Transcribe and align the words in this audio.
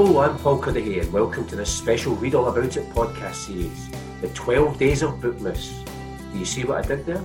Hello, 0.00 0.20
I'm 0.20 0.38
Paul 0.38 0.60
Cuddihy 0.60 1.00
and 1.00 1.12
welcome 1.12 1.44
to 1.48 1.56
this 1.56 1.76
special 1.76 2.14
Read 2.14 2.36
All 2.36 2.46
About 2.46 2.76
It 2.76 2.88
podcast 2.90 3.34
series, 3.34 3.90
The 4.20 4.28
12 4.28 4.78
Days 4.78 5.02
of 5.02 5.14
Bookmas. 5.14 5.84
Do 6.32 6.38
you 6.38 6.44
see 6.44 6.62
what 6.62 6.84
I 6.84 6.86
did 6.86 7.04
there? 7.04 7.24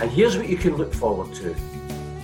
And 0.00 0.08
here's 0.12 0.36
what 0.36 0.48
you 0.48 0.56
can 0.56 0.76
look 0.76 0.94
forward 0.94 1.34
to 1.34 1.56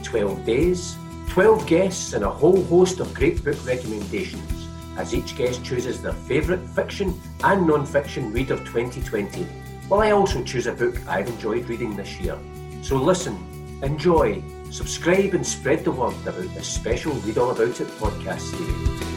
12 0.05 0.45
days, 0.45 0.97
12 1.31 1.67
guests, 1.67 2.13
and 2.13 2.25
a 2.25 2.31
whole 2.31 2.63
host 2.67 3.01
of 3.01 3.13
great 3.15 3.43
book 3.43 3.57
recommendations 3.67 4.69
as 4.97 5.13
each 5.13 5.37
guest 5.37 5.65
chooses 5.65 6.01
their 6.01 6.13
favourite 6.13 6.65
fiction 6.69 7.21
and 7.43 7.67
non 7.67 7.85
fiction 7.85 8.33
read 8.33 8.53
of 8.53 8.61
2020. 8.61 9.43
While 9.89 10.03
I 10.03 10.13
also 10.13 10.45
choose 10.45 10.69
a 10.69 10.73
book 10.73 11.05
I've 11.09 11.27
enjoyed 11.27 11.69
reading 11.69 11.97
this 11.97 12.21
year. 12.21 12.39
So 12.83 12.95
listen, 12.95 13.37
enjoy, 13.83 14.41
subscribe, 14.71 15.35
and 15.35 15.45
spread 15.45 15.85
the 15.85 15.91
word 15.91 16.15
about 16.23 16.55
this 16.55 16.69
special 16.69 17.13
Read 17.13 17.39
All 17.39 17.51
About 17.51 17.81
It 17.81 17.89
podcast 17.99 18.57
series. 18.57 19.10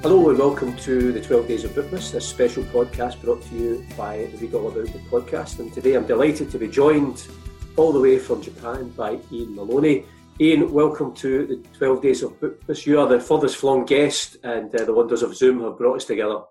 Hello 0.00 0.30
and 0.30 0.38
welcome 0.38 0.76
to 0.76 1.10
the 1.10 1.20
12 1.20 1.48
Days 1.48 1.64
of 1.64 1.72
Bookmas, 1.72 2.12
this 2.12 2.24
special 2.24 2.62
podcast 2.62 3.20
brought 3.20 3.42
to 3.42 3.54
you 3.56 3.86
by 3.96 4.26
the 4.26 4.36
Read 4.36 4.54
All 4.54 4.68
About 4.68 4.94
It 4.94 5.10
podcast. 5.10 5.58
And 5.58 5.72
today 5.72 5.94
I'm 5.94 6.06
delighted 6.06 6.52
to 6.52 6.58
be 6.58 6.68
joined 6.68 7.26
all 7.74 7.92
the 7.92 7.98
way 7.98 8.16
from 8.16 8.40
Japan 8.40 8.90
by 8.90 9.18
Iain 9.32 9.56
Maloney. 9.56 10.04
Iain, 10.40 10.70
welcome 10.72 11.12
to 11.16 11.48
the 11.48 11.56
12 11.76 12.00
Days 12.00 12.22
of 12.22 12.38
Bookmas. 12.38 12.86
You 12.86 13.00
are 13.00 13.08
the 13.08 13.18
furthest 13.18 13.56
flung 13.56 13.86
guest, 13.86 14.36
and 14.44 14.72
uh, 14.72 14.84
the 14.84 14.94
wonders 14.94 15.22
of 15.22 15.36
Zoom 15.36 15.62
have 15.62 15.76
brought 15.76 15.96
us 15.96 16.04
together. 16.04 16.42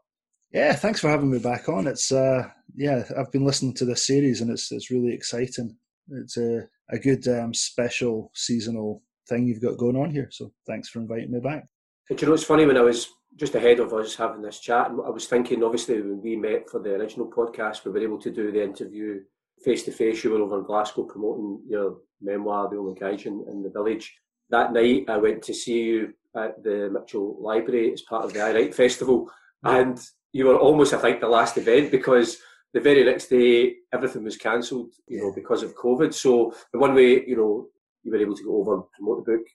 Yeah, 0.52 0.73
thanks 0.73 1.00
for 1.00 1.09
having 1.09 1.31
me 1.31 1.40
back 1.40 1.70
on. 1.70 1.88
It's 1.88 2.12
uh, 2.12 2.50
yeah, 2.75 3.03
I've 3.18 3.31
been 3.31 3.45
listening 3.45 3.75
to 3.75 3.86
this 3.86 4.06
series, 4.06 4.42
and 4.42 4.52
it's 4.52 4.73
it's 4.73 4.92
really 4.92 5.14
exciting. 5.14 5.78
It's 6.12 6.36
a 6.36 6.68
a 6.90 7.00
good 7.00 7.25
um, 7.30 7.53
special 7.53 8.30
seasonal 8.36 9.03
thing 9.30 9.48
you've 9.48 9.62
got 9.62 9.78
going 9.78 9.95
on 9.95 10.12
here. 10.12 10.28
So 10.31 10.52
thanks 10.68 10.90
for 10.90 11.00
inviting 11.00 11.31
me 11.31 11.40
back. 11.40 11.66
But 12.09 12.22
you 12.22 12.28
know, 12.28 12.34
it's 12.34 12.44
funny 12.44 12.66
when 12.66 12.78
I 12.78 12.81
was 12.81 13.09
just 13.38 13.56
ahead 13.56 13.80
of 13.80 13.94
us 13.94 14.16
having 14.16 14.42
this 14.42 14.60
chat, 14.60 14.90
and 14.90 15.00
I 15.00 15.10
was 15.10 15.28
thinking, 15.28 15.64
obviously, 15.64 16.02
when 16.02 16.22
we 16.22 16.36
met 16.36 16.70
for 16.70 16.80
the 16.80 16.96
original 16.96 17.32
podcast, 17.32 17.86
we 17.86 17.92
were 17.92 18.00
able 18.00 18.20
to 18.20 18.32
do 18.32 18.52
the 18.52 18.64
interview 18.64 19.22
face 19.64 19.84
to 19.84 19.92
face. 19.92 20.24
You 20.24 20.32
were 20.32 20.42
over 20.42 20.60
in 20.60 20.66
Glasgow 20.66 21.04
promoting 21.04 21.62
your 21.68 21.98
memoir, 22.20 22.68
The 22.68 22.78
Only 22.78 23.00
Gaijin 23.00 23.48
in 23.50 23.62
the 23.62 23.70
Village. 23.70 24.18
That 24.50 24.74
night, 24.74 25.06
I 25.08 25.18
went 25.18 25.44
to 25.44 25.54
see 25.54 25.84
you 25.84 26.14
at 26.36 26.64
the 26.64 26.90
Mitchell 26.92 27.38
Library 27.40 27.94
as 27.94 28.02
part 28.02 28.26
of 28.26 28.34
the 28.34 28.42
Aye 28.42 28.54
Write 28.54 28.76
Festival, 28.76 29.30
and 29.64 30.00
you 30.34 30.46
were 30.46 30.58
almost, 30.58 30.94
I 30.94 30.98
think, 30.98 31.20
the 31.20 31.28
last 31.28 31.58
event 31.58 31.92
because 31.92 32.38
the 32.74 32.80
very 32.80 33.04
next 33.04 33.28
day 33.28 33.76
everything 33.94 34.24
was 34.24 34.38
cancelled, 34.38 34.94
you 35.08 35.22
know, 35.22 35.32
because 35.34 35.64
of 35.64 35.76
COVID. 35.76 36.14
So 36.14 36.54
the 36.74 36.80
one 36.80 36.96
way, 36.96 37.26
you 37.26 37.36
know, 37.36 37.68
you 38.04 38.12
were 38.12 38.20
able 38.20 38.36
to 38.36 38.44
go 38.44 38.58
over 38.58 38.76
and 38.76 38.84
promote 38.94 39.26
the 39.26 39.32
book. 39.34 39.46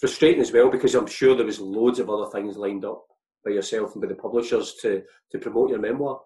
Frustrating 0.00 0.40
as 0.40 0.52
well 0.52 0.70
because 0.70 0.94
I'm 0.94 1.06
sure 1.06 1.34
there 1.34 1.46
was 1.46 1.58
loads 1.58 1.98
of 1.98 2.08
other 2.08 2.30
things 2.30 2.56
lined 2.56 2.84
up 2.84 3.04
by 3.48 3.54
yourself 3.54 3.94
and 3.94 4.02
by 4.02 4.08
the 4.08 4.14
publishers 4.14 4.74
to 4.82 5.02
to 5.32 5.38
promote 5.38 5.70
your 5.70 5.78
memoir? 5.78 6.20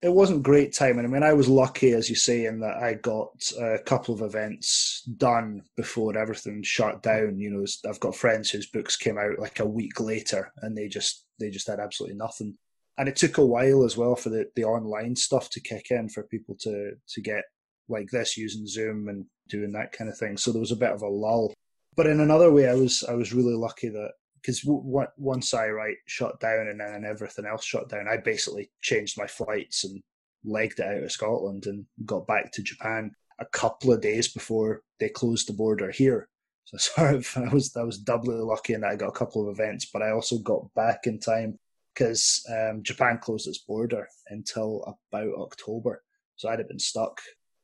It 0.00 0.12
wasn't 0.12 0.44
great 0.44 0.72
timing. 0.72 1.04
I 1.04 1.08
mean, 1.08 1.24
I 1.24 1.32
was 1.32 1.48
lucky, 1.48 1.90
as 1.90 2.08
you 2.08 2.14
say, 2.14 2.44
in 2.44 2.60
that 2.60 2.76
I 2.76 2.94
got 2.94 3.30
a 3.60 3.78
couple 3.84 4.14
of 4.14 4.22
events 4.22 5.02
done 5.16 5.62
before 5.76 6.16
everything 6.16 6.62
shut 6.62 7.02
down. 7.02 7.40
You 7.40 7.50
know, 7.50 7.64
I've 7.88 7.98
got 7.98 8.14
friends 8.14 8.48
whose 8.50 8.70
books 8.70 8.96
came 8.96 9.18
out 9.18 9.40
like 9.40 9.58
a 9.58 9.66
week 9.66 9.98
later, 9.98 10.52
and 10.62 10.76
they 10.76 10.86
just 10.86 11.26
they 11.40 11.50
just 11.50 11.66
had 11.66 11.80
absolutely 11.80 12.16
nothing. 12.16 12.56
And 12.96 13.08
it 13.08 13.16
took 13.16 13.38
a 13.38 13.46
while 13.46 13.84
as 13.84 13.96
well 13.96 14.16
for 14.16 14.28
the, 14.28 14.46
the 14.56 14.64
online 14.64 15.14
stuff 15.16 15.50
to 15.50 15.60
kick 15.60 15.86
in 15.90 16.08
for 16.08 16.22
people 16.24 16.56
to 16.60 16.92
to 17.14 17.20
get 17.20 17.44
like 17.88 18.08
this 18.10 18.36
using 18.36 18.66
Zoom 18.66 19.08
and 19.08 19.24
doing 19.48 19.72
that 19.72 19.92
kind 19.92 20.10
of 20.10 20.16
thing. 20.16 20.36
So 20.36 20.52
there 20.52 20.60
was 20.60 20.72
a 20.72 20.76
bit 20.76 20.92
of 20.92 21.02
a 21.02 21.08
lull. 21.08 21.54
But 21.96 22.06
in 22.06 22.20
another 22.20 22.52
way, 22.52 22.68
I 22.68 22.74
was 22.74 23.02
I 23.02 23.14
was 23.14 23.32
really 23.32 23.54
lucky 23.54 23.88
that 23.88 24.12
because 24.40 24.62
w- 24.62 25.06
once 25.16 25.52
Aye 25.54 25.70
Write 25.70 25.96
shut 26.06 26.40
down 26.40 26.68
and 26.68 26.80
then 26.80 27.04
everything 27.04 27.46
else 27.46 27.64
shut 27.64 27.88
down, 27.88 28.08
I 28.08 28.16
basically 28.18 28.70
changed 28.82 29.18
my 29.18 29.26
flights 29.26 29.84
and 29.84 30.02
legged 30.44 30.80
it 30.80 30.86
out 30.86 31.02
of 31.02 31.12
Scotland 31.12 31.66
and 31.66 31.84
got 32.04 32.26
back 32.26 32.52
to 32.52 32.62
Japan 32.62 33.12
a 33.38 33.46
couple 33.46 33.92
of 33.92 34.00
days 34.00 34.28
before 34.28 34.82
they 34.98 35.08
closed 35.08 35.48
the 35.48 35.52
border 35.52 35.90
here. 35.90 36.28
So 36.64 36.76
sort 36.78 37.14
of 37.14 37.32
I 37.36 37.52
was 37.52 37.76
I 37.76 37.82
was 37.82 37.98
doubly 37.98 38.34
lucky 38.36 38.74
in 38.74 38.82
that 38.82 38.90
I 38.90 38.96
got 38.96 39.08
a 39.08 39.18
couple 39.18 39.48
of 39.48 39.54
events, 39.54 39.86
but 39.92 40.02
I 40.02 40.10
also 40.10 40.38
got 40.38 40.72
back 40.74 41.06
in 41.06 41.18
time 41.18 41.58
because 41.94 42.44
um, 42.50 42.82
Japan 42.82 43.18
closed 43.20 43.48
its 43.48 43.58
border 43.58 44.06
until 44.28 44.98
about 45.10 45.34
October. 45.34 46.02
So 46.36 46.48
I'd 46.48 46.60
have 46.60 46.68
been 46.68 46.78
stuck 46.78 47.20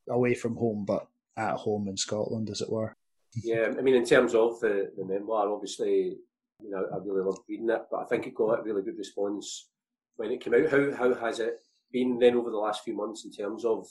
away 0.08 0.34
from 0.34 0.56
home, 0.56 0.84
but 0.84 1.06
at 1.36 1.54
home 1.54 1.88
in 1.88 1.96
Scotland, 1.96 2.50
as 2.50 2.60
it 2.60 2.70
were. 2.70 2.96
Yeah, 3.42 3.72
I 3.76 3.80
mean, 3.82 3.94
in 3.94 4.04
terms 4.04 4.34
of 4.34 4.60
the, 4.60 4.90
the 4.96 5.04
memoir, 5.04 5.52
obviously 5.52 6.16
I 6.72 6.97
really 6.98 7.22
loved 7.22 7.41
reading 7.48 7.70
it, 7.70 7.82
but 7.91 7.98
I 7.98 8.04
think 8.04 8.26
it 8.26 8.34
got 8.34 8.60
a 8.60 8.62
really 8.62 8.82
good 8.82 8.98
response 8.98 9.69
when 10.16 10.30
it 10.30 10.41
came 10.41 10.54
out. 10.54 10.70
How 10.70 10.94
how 10.94 11.14
has 11.14 11.41
it 11.41 11.60
been 11.92 12.19
then 12.19 12.36
over 12.36 12.50
the 12.50 12.56
last 12.56 12.84
few 12.84 12.97
months 12.97 13.25
in 13.25 13.32
terms 13.32 13.64
of 13.64 13.86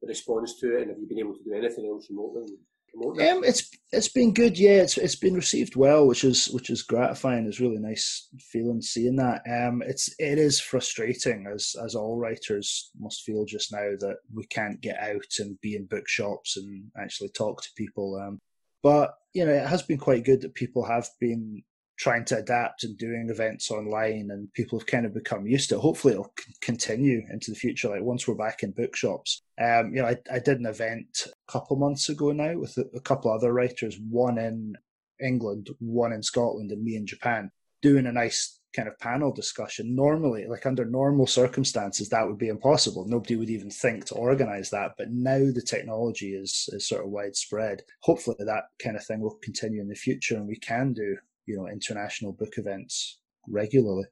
the 0.00 0.08
response 0.08 0.58
to 0.60 0.76
it, 0.76 0.82
and 0.82 0.90
have 0.90 0.98
you 0.98 1.06
been 1.06 1.18
able 1.18 1.34
to 1.34 1.44
do 1.44 1.54
anything 1.54 1.86
else 1.86 2.08
remotely? 2.10 2.56
Um, 2.98 3.44
it's 3.44 3.70
it's 3.92 4.08
been 4.08 4.32
good, 4.32 4.58
yeah. 4.58 4.82
It's 4.82 4.96
it's 4.96 5.16
been 5.16 5.34
received 5.34 5.76
well, 5.76 6.06
which 6.06 6.24
is 6.24 6.46
which 6.46 6.70
is 6.70 6.82
gratifying. 6.82 7.46
It's 7.46 7.60
really 7.60 7.78
nice 7.78 8.28
feeling 8.38 8.80
seeing 8.80 9.16
that. 9.16 9.42
Um, 9.46 9.82
it's 9.86 10.14
it 10.18 10.38
is 10.38 10.60
frustrating 10.60 11.46
as 11.52 11.74
as 11.84 11.94
all 11.94 12.16
writers 12.16 12.90
must 12.98 13.22
feel 13.22 13.44
just 13.44 13.72
now 13.72 13.92
that 14.00 14.16
we 14.32 14.46
can't 14.46 14.80
get 14.80 14.98
out 14.98 15.26
and 15.38 15.60
be 15.60 15.76
in 15.76 15.84
bookshops 15.84 16.56
and 16.56 16.84
actually 16.98 17.28
talk 17.30 17.62
to 17.62 17.68
people. 17.76 18.16
Um, 18.16 18.40
but 18.82 19.14
you 19.34 19.44
know, 19.44 19.52
it 19.52 19.66
has 19.66 19.82
been 19.82 19.98
quite 19.98 20.24
good 20.24 20.40
that 20.42 20.54
people 20.54 20.84
have 20.84 21.08
been 21.20 21.62
trying 21.96 22.24
to 22.26 22.38
adapt 22.38 22.84
and 22.84 22.96
doing 22.98 23.28
events 23.30 23.70
online 23.70 24.30
and 24.30 24.52
people 24.52 24.78
have 24.78 24.86
kind 24.86 25.06
of 25.06 25.14
become 25.14 25.46
used 25.46 25.70
to 25.70 25.76
it. 25.76 25.80
Hopefully 25.80 26.12
it'll 26.12 26.32
c- 26.38 26.52
continue 26.60 27.22
into 27.30 27.50
the 27.50 27.56
future. 27.56 27.88
Like 27.88 28.02
once 28.02 28.28
we're 28.28 28.34
back 28.34 28.62
in 28.62 28.72
bookshops, 28.72 29.42
um, 29.60 29.94
you 29.94 30.02
know, 30.02 30.08
I, 30.08 30.16
I 30.32 30.38
did 30.38 30.60
an 30.60 30.66
event 30.66 31.26
a 31.26 31.52
couple 31.52 31.76
months 31.76 32.08
ago 32.08 32.32
now 32.32 32.58
with 32.58 32.76
a, 32.76 32.84
a 32.94 33.00
couple 33.00 33.32
other 33.32 33.52
writers, 33.52 33.98
one 34.10 34.38
in 34.38 34.74
England, 35.20 35.70
one 35.78 36.12
in 36.12 36.22
Scotland 36.22 36.70
and 36.70 36.84
me 36.84 36.96
in 36.96 37.06
Japan 37.06 37.50
doing 37.82 38.06
a 38.06 38.12
nice 38.12 38.60
kind 38.74 38.88
of 38.88 38.98
panel 38.98 39.32
discussion. 39.32 39.94
Normally, 39.94 40.46
like 40.46 40.66
under 40.66 40.84
normal 40.84 41.26
circumstances, 41.26 42.10
that 42.10 42.26
would 42.26 42.36
be 42.36 42.48
impossible. 42.48 43.06
Nobody 43.06 43.36
would 43.36 43.48
even 43.50 43.70
think 43.70 44.04
to 44.06 44.14
organize 44.14 44.68
that. 44.70 44.92
But 44.98 45.10
now 45.10 45.38
the 45.38 45.64
technology 45.66 46.34
is, 46.34 46.68
is 46.72 46.86
sort 46.86 47.04
of 47.04 47.10
widespread. 47.10 47.82
Hopefully 48.02 48.36
that 48.40 48.64
kind 48.82 48.96
of 48.96 49.04
thing 49.06 49.20
will 49.20 49.38
continue 49.42 49.80
in 49.80 49.88
the 49.88 49.94
future 49.94 50.36
and 50.36 50.46
we 50.46 50.56
can 50.56 50.92
do 50.92 51.16
you 51.46 51.56
know 51.56 51.68
international 51.68 52.32
book 52.32 52.54
events 52.58 53.18
regularly. 53.48 54.04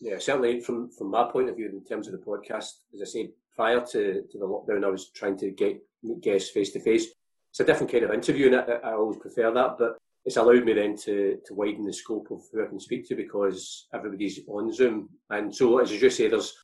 Yeah, 0.00 0.18
certainly 0.18 0.60
from 0.60 0.90
from 0.90 1.10
my 1.10 1.24
point 1.30 1.48
of 1.48 1.56
view, 1.56 1.68
in 1.68 1.84
terms 1.84 2.06
of 2.06 2.12
the 2.12 2.24
podcast, 2.24 2.70
as 2.94 3.02
I 3.02 3.04
said 3.04 3.28
prior 3.54 3.80
to, 3.80 4.22
to 4.30 4.38
the 4.38 4.46
lockdown, 4.46 4.84
I 4.84 4.90
was 4.90 5.10
trying 5.10 5.36
to 5.38 5.50
get 5.50 5.82
meet 6.02 6.20
guests 6.20 6.50
face 6.50 6.70
to 6.72 6.80
face. 6.80 7.06
It's 7.50 7.60
a 7.60 7.64
different 7.64 7.90
kind 7.90 8.04
of 8.04 8.12
interview, 8.12 8.46
and 8.46 8.56
I, 8.56 8.90
I 8.90 8.92
always 8.92 9.18
prefer 9.18 9.52
that. 9.52 9.76
But 9.78 9.98
it's 10.24 10.36
allowed 10.36 10.64
me 10.64 10.74
then 10.74 10.96
to 10.98 11.38
to 11.46 11.54
widen 11.54 11.84
the 11.84 11.92
scope 11.92 12.28
of 12.30 12.42
who 12.52 12.62
I 12.62 12.68
can 12.68 12.78
speak 12.78 13.08
to 13.08 13.16
because 13.16 13.88
everybody's 13.92 14.40
on 14.46 14.72
Zoom, 14.72 15.08
and 15.30 15.54
so 15.54 15.78
as 15.78 15.90
you 15.90 16.10
say, 16.10 16.28
there's 16.28 16.54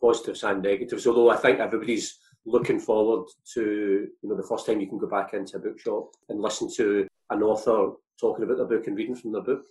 positives 0.00 0.44
and 0.44 0.62
negatives. 0.62 1.06
Although 1.06 1.30
I 1.30 1.36
think 1.36 1.58
everybody's 1.58 2.18
looking 2.46 2.78
forward 2.78 3.26
to 3.54 4.08
you 4.22 4.28
know 4.28 4.36
the 4.36 4.46
first 4.46 4.66
time 4.66 4.80
you 4.80 4.86
can 4.86 4.98
go 4.98 5.08
back 5.08 5.34
into 5.34 5.56
a 5.56 5.60
bookshop 5.60 6.10
and 6.28 6.40
listen 6.40 6.68
to 6.76 7.06
an 7.30 7.42
author 7.42 7.94
talking 8.20 8.44
about 8.44 8.56
their 8.56 8.66
book 8.66 8.86
and 8.86 8.96
reading 8.96 9.14
from 9.14 9.32
their 9.32 9.42
book. 9.42 9.64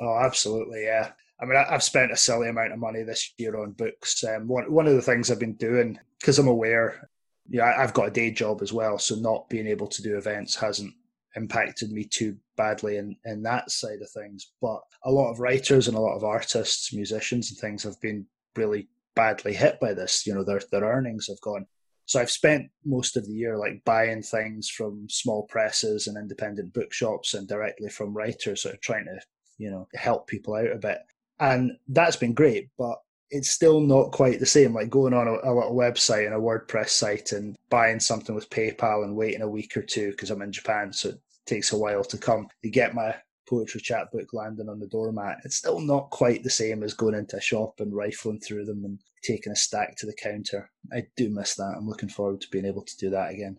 Oh, 0.00 0.18
absolutely, 0.18 0.84
yeah. 0.84 1.12
I 1.40 1.46
mean, 1.46 1.56
I've 1.56 1.82
spent 1.82 2.12
a 2.12 2.16
silly 2.16 2.48
amount 2.48 2.72
of 2.72 2.78
money 2.78 3.02
this 3.02 3.32
year 3.38 3.60
on 3.60 3.72
books. 3.72 4.22
Um, 4.24 4.46
one 4.46 4.70
one 4.72 4.86
of 4.86 4.94
the 4.94 5.02
things 5.02 5.30
I've 5.30 5.40
been 5.40 5.54
doing 5.54 5.98
because 6.20 6.38
I'm 6.38 6.48
aware, 6.48 7.08
yeah, 7.48 7.74
I've 7.76 7.92
got 7.92 8.08
a 8.08 8.12
day 8.12 8.30
job 8.30 8.62
as 8.62 8.72
well, 8.72 8.98
so 8.98 9.16
not 9.16 9.48
being 9.48 9.66
able 9.66 9.88
to 9.88 10.02
do 10.02 10.16
events 10.16 10.54
hasn't 10.54 10.94
impacted 11.36 11.90
me 11.90 12.04
too 12.04 12.36
badly 12.56 12.96
in 12.98 13.16
in 13.24 13.42
that 13.42 13.70
side 13.70 14.00
of 14.00 14.10
things. 14.10 14.52
But 14.62 14.80
a 15.04 15.10
lot 15.10 15.30
of 15.30 15.40
writers 15.40 15.88
and 15.88 15.96
a 15.96 16.00
lot 16.00 16.16
of 16.16 16.24
artists, 16.24 16.92
musicians, 16.92 17.50
and 17.50 17.58
things 17.58 17.82
have 17.82 18.00
been 18.00 18.26
really 18.56 18.88
badly 19.16 19.54
hit 19.54 19.80
by 19.80 19.92
this. 19.92 20.26
You 20.26 20.34
know, 20.34 20.44
their 20.44 20.60
their 20.70 20.84
earnings 20.84 21.26
have 21.28 21.40
gone 21.40 21.66
so 22.06 22.20
I've 22.20 22.30
spent 22.30 22.70
most 22.84 23.16
of 23.16 23.26
the 23.26 23.32
year 23.32 23.56
like 23.56 23.82
buying 23.84 24.22
things 24.22 24.68
from 24.68 25.08
small 25.08 25.44
presses 25.44 26.06
and 26.06 26.16
independent 26.16 26.72
bookshops 26.74 27.34
and 27.34 27.48
directly 27.48 27.88
from 27.88 28.14
writers, 28.14 28.62
sort 28.62 28.74
of 28.74 28.80
trying 28.80 29.06
to, 29.06 29.20
you 29.58 29.70
know, 29.70 29.88
help 29.94 30.26
people 30.26 30.54
out 30.54 30.70
a 30.70 30.76
bit. 30.76 30.98
And 31.40 31.72
that's 31.88 32.16
been 32.16 32.34
great, 32.34 32.68
but 32.78 32.98
it's 33.30 33.50
still 33.50 33.80
not 33.80 34.12
quite 34.12 34.38
the 34.38 34.46
same. 34.46 34.74
Like 34.74 34.90
going 34.90 35.14
on 35.14 35.26
a, 35.26 35.32
a 35.32 35.52
little 35.52 35.74
website 35.74 36.26
and 36.26 36.34
a 36.34 36.38
WordPress 36.38 36.90
site 36.90 37.32
and 37.32 37.56
buying 37.70 38.00
something 38.00 38.34
with 38.34 38.50
PayPal 38.50 39.04
and 39.04 39.16
waiting 39.16 39.42
a 39.42 39.48
week 39.48 39.76
or 39.76 39.82
two 39.82 40.10
because 40.10 40.30
I'm 40.30 40.42
in 40.42 40.52
Japan, 40.52 40.92
so 40.92 41.10
it 41.10 41.20
takes 41.46 41.72
a 41.72 41.78
while 41.78 42.04
to 42.04 42.18
come. 42.18 42.48
You 42.62 42.70
get 42.70 42.94
my 42.94 43.14
poetry 43.46 43.80
chapbook 43.80 44.32
landing 44.32 44.68
on 44.68 44.80
the 44.80 44.86
doormat. 44.86 45.38
It's 45.44 45.56
still 45.56 45.80
not 45.80 46.10
quite 46.10 46.42
the 46.42 46.50
same 46.50 46.82
as 46.82 46.94
going 46.94 47.14
into 47.14 47.36
a 47.36 47.40
shop 47.40 47.80
and 47.80 47.94
rifling 47.94 48.40
through 48.40 48.64
them 48.64 48.84
and 48.84 48.98
taking 49.22 49.52
a 49.52 49.56
stack 49.56 49.96
to 49.96 50.06
the 50.06 50.14
counter. 50.14 50.70
I 50.92 51.06
do 51.16 51.30
miss 51.30 51.54
that. 51.56 51.74
I'm 51.76 51.88
looking 51.88 52.08
forward 52.08 52.40
to 52.42 52.50
being 52.50 52.66
able 52.66 52.82
to 52.82 52.96
do 52.96 53.10
that 53.10 53.32
again. 53.32 53.58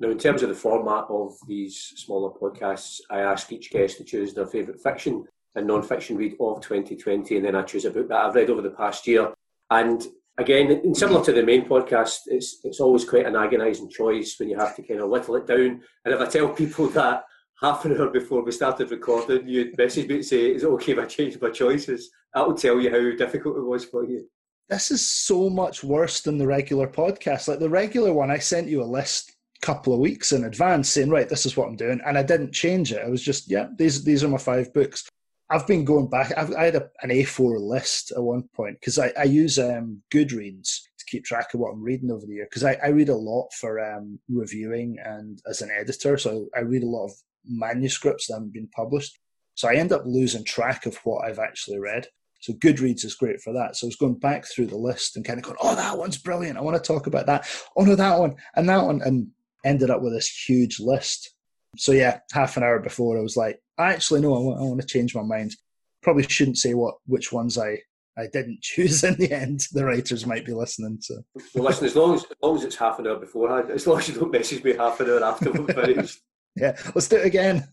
Now, 0.00 0.10
in 0.10 0.18
terms 0.18 0.42
of 0.42 0.48
the 0.48 0.54
format 0.54 1.06
of 1.08 1.36
these 1.48 1.76
smaller 1.96 2.30
podcasts, 2.30 3.00
I 3.10 3.20
ask 3.20 3.52
each 3.52 3.70
guest 3.70 3.98
to 3.98 4.04
choose 4.04 4.32
their 4.32 4.46
favourite 4.46 4.80
fiction 4.80 5.24
and 5.56 5.66
non-fiction 5.66 6.16
read 6.16 6.36
of 6.38 6.60
2020, 6.60 7.36
and 7.36 7.44
then 7.44 7.56
I 7.56 7.62
choose 7.62 7.84
a 7.84 7.90
book 7.90 8.08
that 8.08 8.24
I've 8.24 8.34
read 8.34 8.50
over 8.50 8.62
the 8.62 8.70
past 8.70 9.08
year. 9.08 9.32
And 9.70 10.06
again, 10.38 10.94
similar 10.94 11.24
to 11.24 11.32
the 11.32 11.42
main 11.42 11.66
podcast, 11.66 12.20
it's 12.26 12.60
it's 12.62 12.80
always 12.80 13.04
quite 13.04 13.26
an 13.26 13.34
agonising 13.34 13.90
choice 13.90 14.36
when 14.38 14.48
you 14.48 14.56
have 14.56 14.76
to 14.76 14.82
kind 14.82 15.00
of 15.00 15.08
whittle 15.10 15.36
it 15.36 15.46
down. 15.46 15.82
And 16.04 16.14
if 16.14 16.20
I 16.20 16.26
tell 16.26 16.48
people 16.48 16.86
that 16.90 17.24
half 17.60 17.84
an 17.84 17.96
hour 17.96 18.10
before 18.10 18.42
we 18.44 18.52
started 18.52 18.90
recording, 18.90 19.46
you'd 19.48 19.76
message 19.76 20.08
me 20.08 20.18
to 20.18 20.22
say, 20.22 20.54
"Is 20.54 20.62
it 20.62 20.68
okay 20.68 20.92
if 20.92 20.98
I 20.98 21.06
change 21.06 21.40
my 21.40 21.50
choices?" 21.50 22.10
That 22.34 22.46
will 22.46 22.54
tell 22.54 22.80
you 22.80 22.90
how 22.90 23.16
difficult 23.16 23.56
it 23.56 23.62
was 23.62 23.84
for 23.84 24.04
you. 24.04 24.28
This 24.68 24.90
is 24.90 25.06
so 25.06 25.48
much 25.48 25.82
worse 25.82 26.20
than 26.20 26.36
the 26.36 26.46
regular 26.46 26.86
podcast. 26.86 27.48
Like 27.48 27.58
the 27.58 27.70
regular 27.70 28.12
one, 28.12 28.30
I 28.30 28.38
sent 28.38 28.68
you 28.68 28.82
a 28.82 28.84
list 28.84 29.34
a 29.62 29.66
couple 29.66 29.94
of 29.94 30.00
weeks 30.00 30.32
in 30.32 30.44
advance 30.44 30.90
saying, 30.90 31.08
right, 31.08 31.28
this 31.28 31.46
is 31.46 31.56
what 31.56 31.68
I'm 31.68 31.76
doing. 31.76 32.00
And 32.04 32.18
I 32.18 32.22
didn't 32.22 32.52
change 32.52 32.92
it. 32.92 33.02
I 33.04 33.08
was 33.08 33.22
just, 33.22 33.50
yeah, 33.50 33.68
these 33.76 34.04
these 34.04 34.22
are 34.22 34.28
my 34.28 34.38
five 34.38 34.72
books. 34.74 35.08
I've 35.50 35.66
been 35.66 35.84
going 35.84 36.08
back. 36.08 36.36
I've, 36.36 36.52
i 36.54 36.64
had 36.64 36.76
a, 36.76 36.90
an 37.00 37.08
A4 37.08 37.58
list 37.58 38.12
at 38.12 38.22
one 38.22 38.42
point 38.54 38.78
because 38.78 38.98
I, 38.98 39.12
I, 39.18 39.22
use 39.24 39.58
um, 39.58 40.02
Goodreads 40.12 40.80
to 40.98 41.04
keep 41.06 41.24
track 41.24 41.54
of 41.54 41.60
what 41.60 41.72
I'm 41.72 41.82
reading 41.82 42.10
over 42.10 42.26
the 42.26 42.34
year 42.34 42.46
because 42.50 42.64
I, 42.64 42.74
I, 42.84 42.88
read 42.88 43.08
a 43.08 43.16
lot 43.16 43.48
for 43.54 43.80
um, 43.80 44.18
reviewing 44.28 44.98
and 45.02 45.40
as 45.48 45.62
an 45.62 45.70
editor. 45.70 46.18
So 46.18 46.48
I 46.54 46.60
read 46.60 46.82
a 46.82 46.86
lot 46.86 47.06
of 47.06 47.12
manuscripts 47.48 48.26
that 48.26 48.34
haven't 48.34 48.52
been 48.52 48.68
published. 48.68 49.18
So 49.54 49.68
I 49.68 49.74
end 49.74 49.92
up 49.92 50.02
losing 50.04 50.44
track 50.44 50.86
of 50.86 50.96
what 50.98 51.24
I've 51.24 51.38
actually 51.38 51.78
read. 51.78 52.06
So 52.40 52.52
Goodreads 52.52 53.04
is 53.04 53.16
great 53.16 53.40
for 53.40 53.52
that. 53.54 53.76
So 53.76 53.86
I 53.86 53.88
was 53.88 53.96
going 53.96 54.14
back 54.14 54.46
through 54.46 54.66
the 54.66 54.76
list 54.76 55.16
and 55.16 55.24
kind 55.24 55.38
of 55.38 55.44
going, 55.44 55.56
oh, 55.60 55.74
that 55.74 55.98
one's 55.98 56.18
brilliant. 56.18 56.56
I 56.56 56.60
want 56.60 56.76
to 56.76 56.86
talk 56.86 57.08
about 57.08 57.26
that. 57.26 57.48
Oh, 57.76 57.84
no, 57.84 57.96
that 57.96 58.18
one 58.18 58.36
and 58.54 58.68
that 58.68 58.84
one. 58.84 59.02
And 59.02 59.28
ended 59.64 59.90
up 59.90 60.02
with 60.02 60.12
this 60.12 60.28
huge 60.28 60.80
list. 60.80 61.34
So 61.76 61.92
yeah, 61.92 62.20
half 62.32 62.56
an 62.56 62.62
hour 62.62 62.78
before 62.80 63.18
I 63.18 63.20
was 63.20 63.36
like, 63.36 63.60
I 63.76 63.92
actually 63.92 64.20
no, 64.20 64.34
I 64.34 64.38
want, 64.38 64.60
I 64.60 64.62
want 64.64 64.80
to 64.80 64.86
change 64.86 65.14
my 65.14 65.22
mind. 65.22 65.54
Probably 66.02 66.22
shouldn't 66.24 66.58
say 66.58 66.74
what 66.74 66.96
which 67.06 67.32
ones 67.32 67.58
I 67.58 67.78
I 68.16 68.26
didn't 68.32 68.60
choose 68.62 69.04
in 69.04 69.14
the 69.14 69.32
end. 69.32 69.66
The 69.72 69.84
writers 69.84 70.26
might 70.26 70.46
be 70.46 70.54
listening. 70.54 70.98
So 71.00 71.22
well, 71.54 71.64
listen, 71.64 71.86
as 71.86 71.96
long 71.96 72.14
as 72.14 72.24
as 72.24 72.36
long 72.42 72.56
as 72.56 72.64
it's 72.64 72.76
half 72.76 72.98
an 72.98 73.06
hour 73.06 73.16
beforehand, 73.16 73.70
as 73.70 73.86
long 73.86 73.98
as 73.98 74.08
you 74.08 74.14
don't 74.14 74.32
message 74.32 74.64
me 74.64 74.74
half 74.74 75.00
an 75.00 75.10
hour 75.10 75.22
after 75.24 75.52
we 75.52 75.72
finished. 75.72 76.20
yeah, 76.56 76.76
let's 76.94 77.08
do 77.08 77.16
it 77.16 77.26
again. 77.26 77.68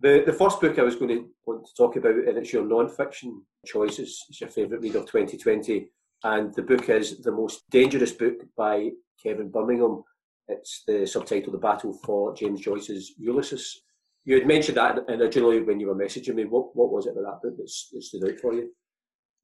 The 0.00 0.22
the 0.26 0.32
first 0.32 0.60
book 0.60 0.78
I 0.78 0.82
was 0.82 0.96
going 0.96 1.08
to 1.08 1.28
want 1.46 1.66
to 1.66 1.74
talk 1.74 1.96
about, 1.96 2.14
and 2.14 2.36
it's 2.36 2.52
your 2.52 2.66
non-fiction 2.66 3.42
choices. 3.64 4.24
It's 4.28 4.40
your 4.40 4.50
favourite 4.50 4.82
read 4.82 4.96
of 4.96 5.06
2020, 5.06 5.88
and 6.24 6.54
the 6.54 6.62
book 6.62 6.88
is 6.88 7.18
the 7.22 7.32
most 7.32 7.62
dangerous 7.70 8.12
book 8.12 8.34
by 8.56 8.90
Kevin 9.22 9.50
Birmingham. 9.50 10.04
It's 10.48 10.82
the 10.86 11.06
subtitle 11.06 11.52
"The 11.52 11.58
Battle 11.58 11.98
for 12.04 12.34
James 12.34 12.60
Joyce's 12.60 13.14
Ulysses." 13.18 13.82
You 14.24 14.34
had 14.34 14.46
mentioned 14.46 14.76
that 14.76 14.98
originally 15.08 15.62
when 15.62 15.80
you 15.80 15.86
were 15.86 15.94
messaging 15.94 16.34
me. 16.34 16.44
What 16.44 16.76
what 16.76 16.90
was 16.90 17.06
it 17.06 17.16
about 17.16 17.42
that 17.42 17.56
book 17.56 17.56
that 17.56 18.02
stood 18.02 18.28
out 18.28 18.38
for 18.40 18.52
you? 18.52 18.70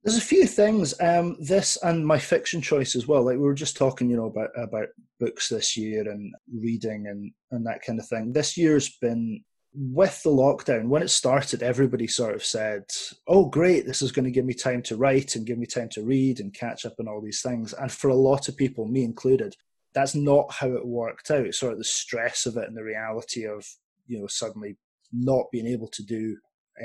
There's 0.03 0.17
a 0.17 0.21
few 0.21 0.45
things. 0.45 0.93
Um, 0.99 1.37
this 1.39 1.77
and 1.81 2.05
my 2.05 2.19
fiction 2.19 2.61
choice 2.61 2.95
as 2.95 3.07
well. 3.07 3.23
Like 3.23 3.37
we 3.37 3.43
were 3.43 3.53
just 3.53 3.77
talking, 3.77 4.09
you 4.09 4.17
know, 4.17 4.25
about 4.25 4.49
about 4.57 4.89
books 5.19 5.47
this 5.47 5.77
year 5.77 6.09
and 6.09 6.33
reading 6.53 7.07
and 7.07 7.31
and 7.51 7.65
that 7.65 7.83
kind 7.83 7.99
of 7.99 8.07
thing. 8.07 8.33
This 8.33 8.57
year's 8.57 8.97
been 8.97 9.43
with 9.73 10.21
the 10.23 10.29
lockdown. 10.29 10.89
When 10.89 11.01
it 11.01 11.09
started, 11.09 11.63
everybody 11.63 12.07
sort 12.07 12.35
of 12.35 12.43
said, 12.43 12.83
"Oh, 13.27 13.45
great! 13.45 13.85
This 13.85 14.01
is 14.01 14.11
going 14.11 14.25
to 14.25 14.31
give 14.31 14.43
me 14.45 14.53
time 14.53 14.81
to 14.83 14.97
write 14.97 15.37
and 15.37 15.45
give 15.45 15.57
me 15.57 15.65
time 15.65 15.89
to 15.93 16.03
read 16.03 16.41
and 16.41 16.53
catch 16.53 16.85
up 16.85 16.95
on 16.99 17.07
all 17.07 17.21
these 17.21 17.41
things." 17.41 17.71
And 17.71 17.91
for 17.91 18.09
a 18.09 18.15
lot 18.15 18.49
of 18.49 18.57
people, 18.57 18.85
me 18.87 19.05
included, 19.05 19.55
that's 19.93 20.15
not 20.15 20.51
how 20.51 20.73
it 20.73 20.85
worked 20.85 21.31
out. 21.31 21.53
Sort 21.53 21.71
of 21.71 21.77
the 21.77 21.85
stress 21.85 22.45
of 22.45 22.57
it 22.57 22.67
and 22.67 22.75
the 22.75 22.83
reality 22.83 23.45
of 23.45 23.65
you 24.07 24.19
know 24.19 24.27
suddenly 24.27 24.75
not 25.13 25.45
being 25.51 25.67
able 25.67 25.87
to 25.87 26.03
do 26.03 26.35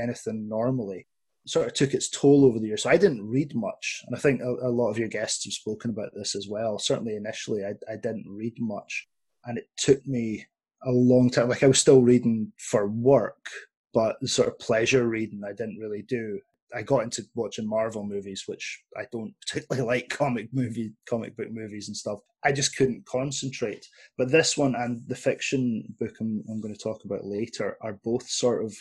anything 0.00 0.48
normally 0.48 1.06
sort 1.48 1.66
of 1.66 1.74
took 1.74 1.94
its 1.94 2.08
toll 2.08 2.44
over 2.44 2.58
the 2.58 2.66
years. 2.66 2.82
So 2.82 2.90
I 2.90 2.96
didn't 2.96 3.26
read 3.26 3.54
much, 3.54 4.02
and 4.06 4.14
I 4.14 4.18
think 4.18 4.40
a, 4.40 4.50
a 4.62 4.70
lot 4.70 4.90
of 4.90 4.98
your 4.98 5.08
guests 5.08 5.44
have 5.44 5.52
spoken 5.52 5.90
about 5.90 6.10
this 6.14 6.34
as 6.34 6.46
well. 6.48 6.78
Certainly 6.78 7.16
initially, 7.16 7.64
I, 7.64 7.74
I 7.90 7.96
didn't 7.96 8.26
read 8.28 8.54
much, 8.58 9.08
and 9.44 9.58
it 9.58 9.68
took 9.76 10.06
me 10.06 10.46
a 10.84 10.90
long 10.90 11.30
time. 11.30 11.48
Like 11.48 11.62
I 11.62 11.68
was 11.68 11.78
still 11.78 12.02
reading 12.02 12.52
for 12.58 12.86
work, 12.88 13.46
but 13.94 14.16
the 14.20 14.28
sort 14.28 14.48
of 14.48 14.58
pleasure 14.58 15.08
reading 15.08 15.42
I 15.44 15.52
didn't 15.52 15.78
really 15.78 16.02
do. 16.02 16.40
I 16.74 16.82
got 16.82 17.02
into 17.04 17.24
watching 17.34 17.66
Marvel 17.66 18.04
movies, 18.04 18.44
which 18.46 18.82
I 18.96 19.06
don't 19.10 19.34
particularly 19.40 19.86
like 20.00 20.10
comic 20.10 20.48
movie, 20.52 20.92
comic 21.08 21.34
book 21.36 21.50
movies 21.50 21.88
and 21.88 21.96
stuff. 21.96 22.20
I 22.44 22.52
just 22.52 22.76
couldn't 22.76 23.06
concentrate. 23.06 23.86
But 24.18 24.30
this 24.30 24.56
one 24.56 24.74
and 24.74 25.02
the 25.08 25.14
fiction 25.14 25.82
book 25.98 26.14
I'm, 26.20 26.44
I'm 26.48 26.60
going 26.60 26.74
to 26.74 26.80
talk 26.80 27.04
about 27.04 27.24
later 27.24 27.78
are 27.80 27.98
both 28.04 28.28
sort 28.28 28.64
of 28.64 28.76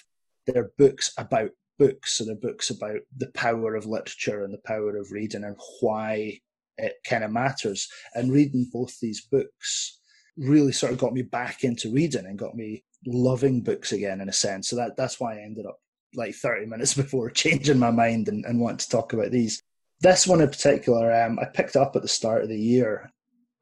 they're 0.46 0.72
books 0.78 1.14
about 1.18 1.52
books. 1.78 2.14
So 2.14 2.26
they're 2.26 2.36
books 2.36 2.70
about 2.70 3.00
the 3.18 3.32
power 3.34 3.76
of 3.76 3.86
literature 3.86 4.44
and 4.44 4.54
the 4.54 4.62
power 4.66 4.98
of 4.98 5.12
reading 5.12 5.44
and 5.44 5.56
why 5.82 6.40
it 6.78 6.96
kind 7.08 7.24
of 7.24 7.32
matters. 7.32 7.88
And 8.14 8.32
reading 8.32 8.70
both 8.72 9.00
these 9.00 9.22
books 9.22 10.00
really 10.38 10.72
sort 10.72 10.92
of 10.92 11.00
got 11.00 11.14
me 11.14 11.24
back 11.24 11.64
into 11.64 11.92
reading 11.92 12.26
and 12.26 12.38
got 12.38 12.56
me 12.56 12.84
loving 13.06 13.62
books 13.62 13.92
again 13.92 14.22
in 14.22 14.30
a 14.30 14.34
sense. 14.34 14.70
So 14.70 14.76
that 14.76 14.96
that's 14.98 15.20
why 15.20 15.36
I 15.36 15.42
ended 15.42 15.66
up 15.66 15.80
like 16.16 16.36
30 16.36 16.66
minutes 16.68 16.94
before 16.96 17.30
changing 17.30 17.80
my 17.80 17.92
mind 17.92 18.28
and, 18.28 18.46
and 18.46 18.60
want 18.60 18.80
to 18.82 18.90
talk 18.90 19.14
about 19.14 19.32
these. 19.32 19.62
This 20.00 20.28
one 20.28 20.42
in 20.42 20.50
particular, 20.50 21.12
um, 21.24 21.40
I 21.40 21.46
picked 21.46 21.76
up 21.76 21.96
at 21.96 22.04
the 22.04 22.08
start 22.08 22.44
of 22.44 22.50
the 22.50 22.60
year. 22.60 23.12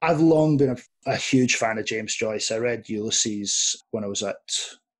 I've 0.02 0.20
long 0.20 0.58
been 0.58 0.72
a, 0.72 1.12
a, 1.12 1.16
huge 1.16 1.56
fan 1.56 1.78
of 1.78 1.86
James 1.86 2.14
Joyce. 2.14 2.52
I 2.52 2.58
read 2.58 2.90
Ulysses 2.90 3.82
when 3.92 4.04
I 4.04 4.08
was 4.08 4.22
at, 4.22 4.36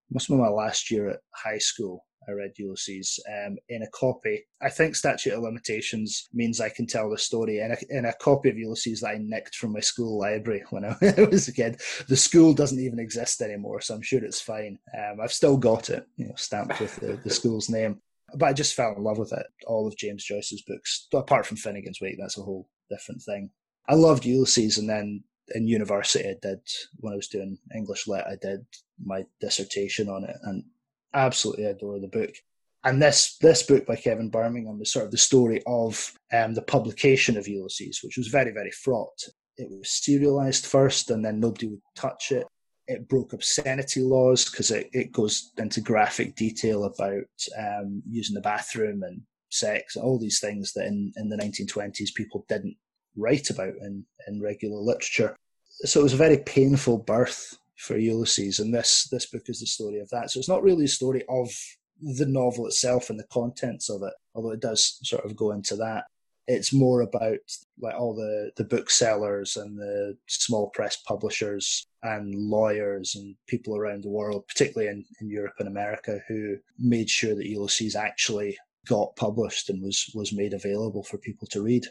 must 0.10 0.28
have 0.28 0.38
been 0.38 0.46
my 0.46 0.48
last 0.48 0.90
year 0.90 1.10
at 1.10 1.20
high 1.34 1.58
school. 1.58 2.06
I 2.28 2.32
read 2.32 2.54
Ulysses 2.58 3.20
um, 3.30 3.58
in 3.70 3.84
a 3.84 3.90
copy. 3.90 4.46
I 4.62 4.70
think 4.70 4.96
statute 4.96 5.34
of 5.34 5.44
limitations 5.44 6.28
means 6.34 6.60
I 6.60 6.70
can 6.70 6.88
tell 6.88 7.10
the 7.10 7.18
story 7.18 7.60
in 7.60 7.72
a, 7.72 7.98
in 7.98 8.06
a 8.06 8.14
copy 8.14 8.50
of 8.50 8.58
Ulysses 8.58 9.02
that 9.02 9.10
I 9.10 9.18
nicked 9.20 9.56
from 9.56 9.74
my 9.74 9.80
school 9.80 10.20
library 10.20 10.64
when 10.70 10.86
I 10.86 10.96
was 11.30 11.48
a 11.48 11.54
kid. 11.54 11.82
The 12.08 12.18
school 12.18 12.54
doesn't 12.54 12.80
even 12.80 13.00
exist 13.00 13.42
anymore, 13.42 13.82
so 13.82 13.96
I'm 13.96 14.02
sure 14.02 14.24
it's 14.24 14.42
fine. 14.42 14.78
Um, 14.98 15.20
I've 15.22 15.34
still 15.34 15.58
got 15.58 15.90
it, 15.90 16.06
you 16.18 16.28
know, 16.28 16.36
stamped 16.36 16.80
with 16.80 16.96
the, 16.98 17.20
the 17.24 17.30
school's 17.30 17.70
name. 17.70 18.02
But 18.34 18.48
I 18.48 18.54
just 18.54 18.74
fell 18.74 18.96
in 18.96 19.04
love 19.04 19.20
with 19.20 19.34
it. 19.34 19.46
All 19.68 19.88
of 19.88 19.98
James 19.98 20.24
Joyce's 20.24 20.64
books, 20.64 21.08
apart 21.14 21.46
from 21.46 21.58
Finnegans 21.58 22.02
Wake, 22.02 22.18
that's 22.20 22.38
a 22.38 22.42
whole 22.42 22.68
different 22.90 23.22
thing. 23.22 23.52
I 23.88 23.94
loved 23.94 24.26
Ulysses, 24.26 24.78
and 24.78 24.90
then 24.90 25.24
in 25.54 25.68
university, 25.68 26.28
I 26.28 26.36
did 26.42 26.60
when 26.98 27.14
I 27.14 27.18
was 27.18 27.28
doing 27.28 27.58
English 27.76 28.08
lit, 28.08 28.26
I 28.26 28.36
did 28.42 28.66
my 29.04 29.26
dissertation 29.40 30.10
on 30.10 30.24
it, 30.24 30.36
and 30.44 30.64
absolutely 31.16 31.66
adore 31.66 32.00
the 32.00 32.08
book. 32.08 32.36
And 32.84 33.02
this 33.02 33.38
this 33.38 33.64
book 33.64 33.86
by 33.88 33.96
Kevin 33.96 34.30
Birmingham 34.30 34.80
is 34.82 34.92
sort 34.92 35.06
of 35.06 35.12
the 35.12 35.18
story 35.18 35.64
of 35.66 36.14
um, 36.32 36.54
the 36.54 36.62
publication 36.62 37.36
of 37.36 37.48
Ulysses, 37.48 38.02
which 38.04 38.18
was 38.18 38.28
very 38.28 38.52
very 38.52 38.72
fraught. 38.72 39.20
It 39.58 39.70
was 39.72 39.90
serialized 39.90 40.68
first, 40.68 41.10
and 41.10 41.26
then 41.26 41.40
nobody 41.40 41.68
would 41.68 41.82
touch 41.96 42.32
it. 42.32 42.46
It 42.88 43.10
broke 43.10 43.34
obscenity 43.34 44.02
laws 44.02 44.46
because 44.46 44.70
it, 44.70 44.90
it 44.94 45.12
goes 45.12 45.52
into 45.58 45.82
graphic 45.82 46.36
detail 46.36 46.84
about 46.84 47.26
um, 47.58 48.04
using 48.08 48.36
the 48.36 48.42
bathroom 48.42 49.02
and 49.02 49.22
sex, 49.50 49.96
all 49.96 50.20
these 50.20 50.40
things 50.40 50.74
that 50.74 50.86
in, 50.86 51.12
in 51.18 51.30
the 51.30 51.38
1920s 51.38 52.14
people 52.14 52.46
didn't 52.48 52.76
write 53.16 53.50
about 53.50 53.74
in, 53.82 54.06
in 54.28 54.42
regular 54.42 54.78
literature. 54.78 55.36
So 55.82 56.02
it 56.02 56.04
was 56.04 56.14
a 56.14 56.18
very 56.18 56.38
painful 56.38 57.00
birth 57.00 57.58
for 57.78 57.98
Ulysses, 57.98 58.60
and 58.60 58.74
this 58.74 59.08
this 59.10 59.26
book 59.26 59.44
is 59.48 59.60
the 59.60 59.66
story 59.66 60.00
of 60.00 60.10
that. 60.10 60.32
So 60.32 60.40
it's 60.40 60.50
not 60.50 60.64
really 60.64 60.86
a 60.86 60.90
story 60.90 61.24
of 61.30 61.50
the 62.02 62.26
novel 62.26 62.68
itself 62.68 63.10
and 63.10 63.20
the 63.20 63.28
contents 63.32 63.90
of 63.90 64.04
it, 64.04 64.14
although 64.34 64.52
it 64.52 64.62
does 64.62 65.00
sort 65.04 65.26
of 65.26 65.36
go 65.36 65.52
into 65.52 65.76
that. 65.78 66.06
It's 66.48 66.74
more 66.74 67.02
about 67.02 67.40
like 67.80 67.96
all 67.96 68.14
the 68.14 68.52
the 68.56 68.64
booksellers 68.64 69.58
and 69.58 69.78
the 69.78 70.18
small 70.28 70.70
press 70.70 70.98
publishers 70.98 71.88
and 72.04 72.36
lawyers 72.36 73.16
and 73.16 73.36
people 73.48 73.76
around 73.76 74.04
the 74.04 74.10
world, 74.10 74.48
particularly 74.48 74.92
in, 74.92 75.06
in 75.20 75.30
Europe 75.30 75.56
and 75.60 75.68
America, 75.68 76.20
who 76.28 76.58
made 76.78 77.10
sure 77.10 77.36
that 77.36 77.48
Ulysses 77.48 77.96
actually 77.96 78.58
got 78.88 79.16
published 79.16 79.70
and 79.70 79.82
was 79.82 80.12
was 80.14 80.32
made 80.32 80.54
available 80.54 81.04
for 81.04 81.18
people 81.18 81.48
to 81.48 81.64
read. 81.64 81.86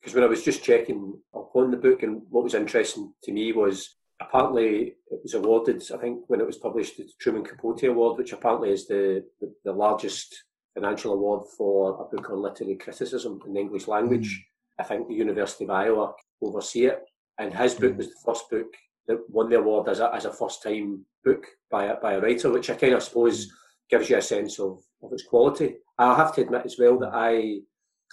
Because 0.00 0.14
when 0.14 0.24
I 0.24 0.28
was 0.28 0.42
just 0.42 0.64
checking 0.64 1.20
upon 1.34 1.70
the 1.70 1.76
book, 1.76 2.02
and 2.02 2.22
what 2.30 2.42
was 2.42 2.54
interesting 2.54 3.12
to 3.24 3.32
me 3.32 3.52
was 3.52 3.96
apparently 4.20 4.96
it 5.10 5.20
was 5.22 5.34
awarded, 5.34 5.82
I 5.92 5.96
think, 5.96 6.24
when 6.28 6.40
it 6.40 6.46
was 6.46 6.58
published, 6.58 6.96
the 6.96 7.08
Truman 7.20 7.44
Capote 7.44 7.82
Award, 7.84 8.18
which 8.18 8.32
apparently 8.32 8.70
is 8.70 8.86
the, 8.86 9.24
the, 9.40 9.52
the 9.64 9.72
largest 9.72 10.44
financial 10.74 11.12
award 11.12 11.46
for 11.56 12.00
a 12.02 12.16
book 12.16 12.30
on 12.30 12.42
literary 12.42 12.76
criticism 12.76 13.40
in 13.46 13.54
the 13.54 13.60
English 13.60 13.88
language. 13.88 14.28
Mm. 14.28 14.84
I 14.84 14.88
think 14.88 15.08
the 15.08 15.14
University 15.14 15.64
of 15.64 15.70
Iowa 15.70 16.12
oversee 16.42 16.86
it. 16.86 17.02
And 17.38 17.54
his 17.54 17.74
book 17.74 17.94
mm. 17.94 17.96
was 17.96 18.08
the 18.08 18.20
first 18.24 18.50
book 18.50 18.72
that 19.06 19.18
won 19.28 19.48
the 19.48 19.58
award 19.58 19.88
as 19.88 20.00
a, 20.00 20.14
as 20.14 20.26
a 20.26 20.32
first 20.32 20.62
time 20.62 21.04
book 21.24 21.44
by 21.70 21.86
a, 21.86 21.96
by 21.96 22.14
a 22.14 22.20
writer, 22.20 22.50
which 22.50 22.70
I 22.70 22.74
kind 22.74 22.94
of 22.94 23.02
suppose 23.02 23.46
mm. 23.46 23.50
gives 23.90 24.10
you 24.10 24.18
a 24.18 24.22
sense 24.22 24.58
of, 24.58 24.78
of 25.02 25.12
its 25.12 25.24
quality. 25.24 25.76
I 25.98 26.14
have 26.14 26.34
to 26.34 26.42
admit 26.42 26.62
as 26.64 26.76
well 26.78 26.98
that 26.98 27.12
I 27.14 27.60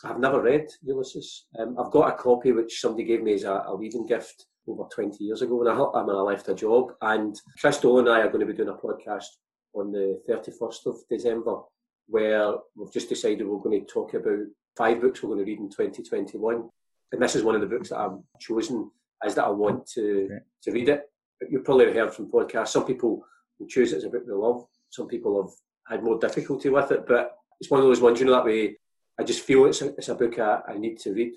have 0.04 0.20
never 0.20 0.42
read 0.42 0.68
Ulysses. 0.84 1.46
Um, 1.60 1.76
I've 1.80 1.92
got 1.92 2.14
a 2.14 2.18
copy 2.18 2.52
which 2.52 2.80
somebody 2.80 3.04
gave 3.04 3.24
me 3.24 3.34
as 3.34 3.44
a, 3.44 3.64
a 3.68 3.76
leaving 3.76 4.06
gift 4.06 4.46
over 4.68 4.88
20 4.94 5.24
years 5.24 5.42
ago 5.42 5.56
when 5.56 5.68
I, 5.68 5.74
I, 5.74 6.06
mean, 6.06 6.16
I 6.16 6.22
left 6.22 6.50
a 6.50 6.56
job. 6.56 6.94
And 7.02 7.40
Chris 7.60 7.80
Dolan 7.80 8.08
and 8.08 8.16
I 8.16 8.22
are 8.22 8.30
going 8.30 8.46
to 8.46 8.46
be 8.46 8.54
doing 8.54 8.70
a 8.70 8.74
podcast 8.74 9.26
on 9.74 9.92
the 9.92 10.22
31st 10.30 10.86
of 10.86 10.96
December 11.10 11.60
where 12.08 12.54
we've 12.76 12.92
just 12.92 13.10
decided 13.10 13.48
we're 13.48 13.60
going 13.60 13.80
to 13.80 13.86
talk 13.86 14.14
about 14.14 14.40
five 14.78 15.02
books 15.02 15.22
we're 15.22 15.30
going 15.30 15.46
to 15.46 15.52
read 15.52 15.60
in 15.60 15.70
2021. 15.70 16.70
And 17.12 17.22
this 17.22 17.36
is 17.36 17.44
one 17.44 17.56
of 17.56 17.62
the 17.62 17.68
books 17.68 17.90
that 17.90 18.00
I've 18.00 18.18
chosen 18.40 18.90
as 19.24 19.36
that 19.36 19.46
I 19.46 19.50
want 19.50 19.88
to, 19.94 20.30
to 20.64 20.72
read 20.72 20.90
it. 20.90 21.04
But 21.40 21.52
you've 21.52 21.66
probably 21.66 21.94
heard 21.94 22.14
from 22.14 22.32
podcasts, 22.32 22.70
some 22.70 22.86
people 22.86 23.24
will 23.60 23.68
choose 23.68 23.94
it 23.94 23.98
as 23.98 24.04
a 24.04 24.10
book 24.10 24.26
they 24.26 24.34
love. 24.34 24.66
Some 24.90 25.08
people 25.08 25.42
have 25.42 25.52
had 25.88 26.04
more 26.04 26.18
difficulty 26.18 26.70
with 26.70 26.92
it, 26.92 27.06
but 27.08 27.38
it's 27.60 27.72
one 27.72 27.80
of 27.80 27.86
those 27.88 28.02
ones, 28.02 28.20
you 28.20 28.26
know, 28.26 28.34
that 28.34 28.46
way 28.46 28.78
I 29.20 29.24
just 29.24 29.42
feel 29.42 29.66
it's 29.66 29.82
a, 29.82 29.88
it's 29.96 30.10
a 30.10 30.16
book 30.16 30.38
I, 30.40 30.60
I 30.68 30.78
need 30.78 31.00
to 31.00 31.14
read. 31.14 31.34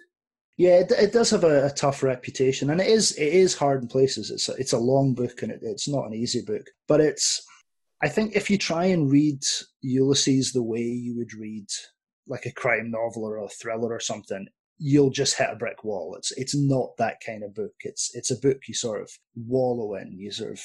Yeah, 0.60 0.80
it, 0.80 0.90
it 0.90 1.12
does 1.14 1.30
have 1.30 1.44
a, 1.44 1.68
a, 1.68 1.70
tough 1.70 2.02
reputation, 2.02 2.68
and 2.68 2.82
it 2.82 2.86
is 2.86 3.12
it 3.12 3.32
is 3.32 3.54
hard 3.54 3.80
in 3.80 3.88
places. 3.88 4.30
It's 4.30 4.50
a, 4.50 4.52
it's 4.56 4.74
a 4.74 4.78
long 4.78 5.14
book, 5.14 5.40
and 5.40 5.50
it, 5.50 5.60
it's 5.62 5.88
not 5.88 6.04
an 6.04 6.12
easy 6.12 6.42
book. 6.42 6.66
But 6.86 7.00
it's, 7.00 7.42
I 8.02 8.10
think, 8.10 8.36
if 8.36 8.50
you 8.50 8.58
try 8.58 8.84
and 8.84 9.10
read 9.10 9.42
Ulysses 9.80 10.52
the 10.52 10.62
way 10.62 10.82
you 10.82 11.16
would 11.16 11.32
read 11.32 11.64
like 12.26 12.44
a 12.44 12.52
crime 12.52 12.90
novel 12.90 13.24
or 13.24 13.38
a 13.38 13.48
thriller 13.48 13.90
or 13.90 14.00
something, 14.00 14.48
you'll 14.76 15.08
just 15.08 15.38
hit 15.38 15.48
a 15.50 15.56
brick 15.56 15.82
wall. 15.82 16.14
It's 16.18 16.30
it's 16.32 16.54
not 16.54 16.94
that 16.98 17.22
kind 17.24 17.42
of 17.42 17.54
book. 17.54 17.72
It's 17.80 18.14
it's 18.14 18.30
a 18.30 18.38
book 18.38 18.58
you 18.68 18.74
sort 18.74 19.00
of 19.00 19.10
wallow 19.34 19.94
in. 19.94 20.12
You 20.12 20.30
sort 20.30 20.52
of 20.52 20.60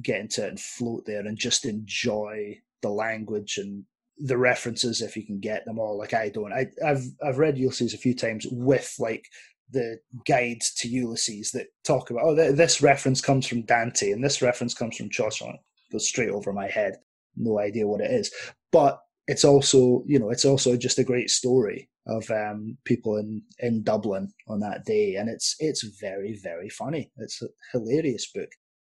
get 0.00 0.20
into 0.20 0.46
it 0.46 0.50
and 0.50 0.60
float 0.60 1.06
there 1.06 1.26
and 1.26 1.36
just 1.36 1.64
enjoy 1.64 2.60
the 2.82 2.90
language 2.90 3.58
and 3.58 3.82
the 4.20 4.38
references 4.38 5.00
if 5.00 5.16
you 5.16 5.24
can 5.24 5.40
get 5.40 5.64
them 5.64 5.78
all. 5.78 5.98
Like 5.98 6.14
I 6.14 6.28
don't. 6.28 6.52
I, 6.52 6.66
have 6.82 7.02
I've 7.24 7.38
read 7.38 7.58
Ulysses 7.58 7.94
a 7.94 7.98
few 7.98 8.14
times 8.14 8.46
with 8.50 8.94
like 8.98 9.24
the 9.70 9.98
guides 10.26 10.74
to 10.74 10.88
Ulysses 10.88 11.52
that 11.52 11.68
talk 11.84 12.10
about 12.10 12.24
oh 12.24 12.34
this 12.34 12.82
reference 12.82 13.20
comes 13.20 13.46
from 13.46 13.62
Dante 13.62 14.10
and 14.10 14.22
this 14.22 14.42
reference 14.42 14.74
comes 14.74 14.96
from 14.96 15.10
Chaucer. 15.10 15.46
It 15.46 15.92
goes 15.92 16.08
straight 16.08 16.30
over 16.30 16.52
my 16.52 16.68
head. 16.68 16.96
No 17.36 17.58
idea 17.58 17.86
what 17.86 18.00
it 18.00 18.10
is, 18.10 18.32
but 18.72 19.00
it's 19.26 19.44
also 19.44 20.02
you 20.06 20.18
know 20.18 20.30
it's 20.30 20.44
also 20.44 20.76
just 20.76 20.98
a 20.98 21.04
great 21.04 21.30
story 21.30 21.88
of 22.06 22.28
um, 22.30 22.76
people 22.84 23.16
in 23.16 23.42
in 23.60 23.82
Dublin 23.82 24.32
on 24.48 24.60
that 24.60 24.84
day, 24.84 25.14
and 25.14 25.28
it's 25.28 25.56
it's 25.60 25.82
very 26.00 26.38
very 26.42 26.68
funny. 26.68 27.10
It's 27.16 27.40
a 27.42 27.46
hilarious 27.72 28.30
book. 28.32 28.50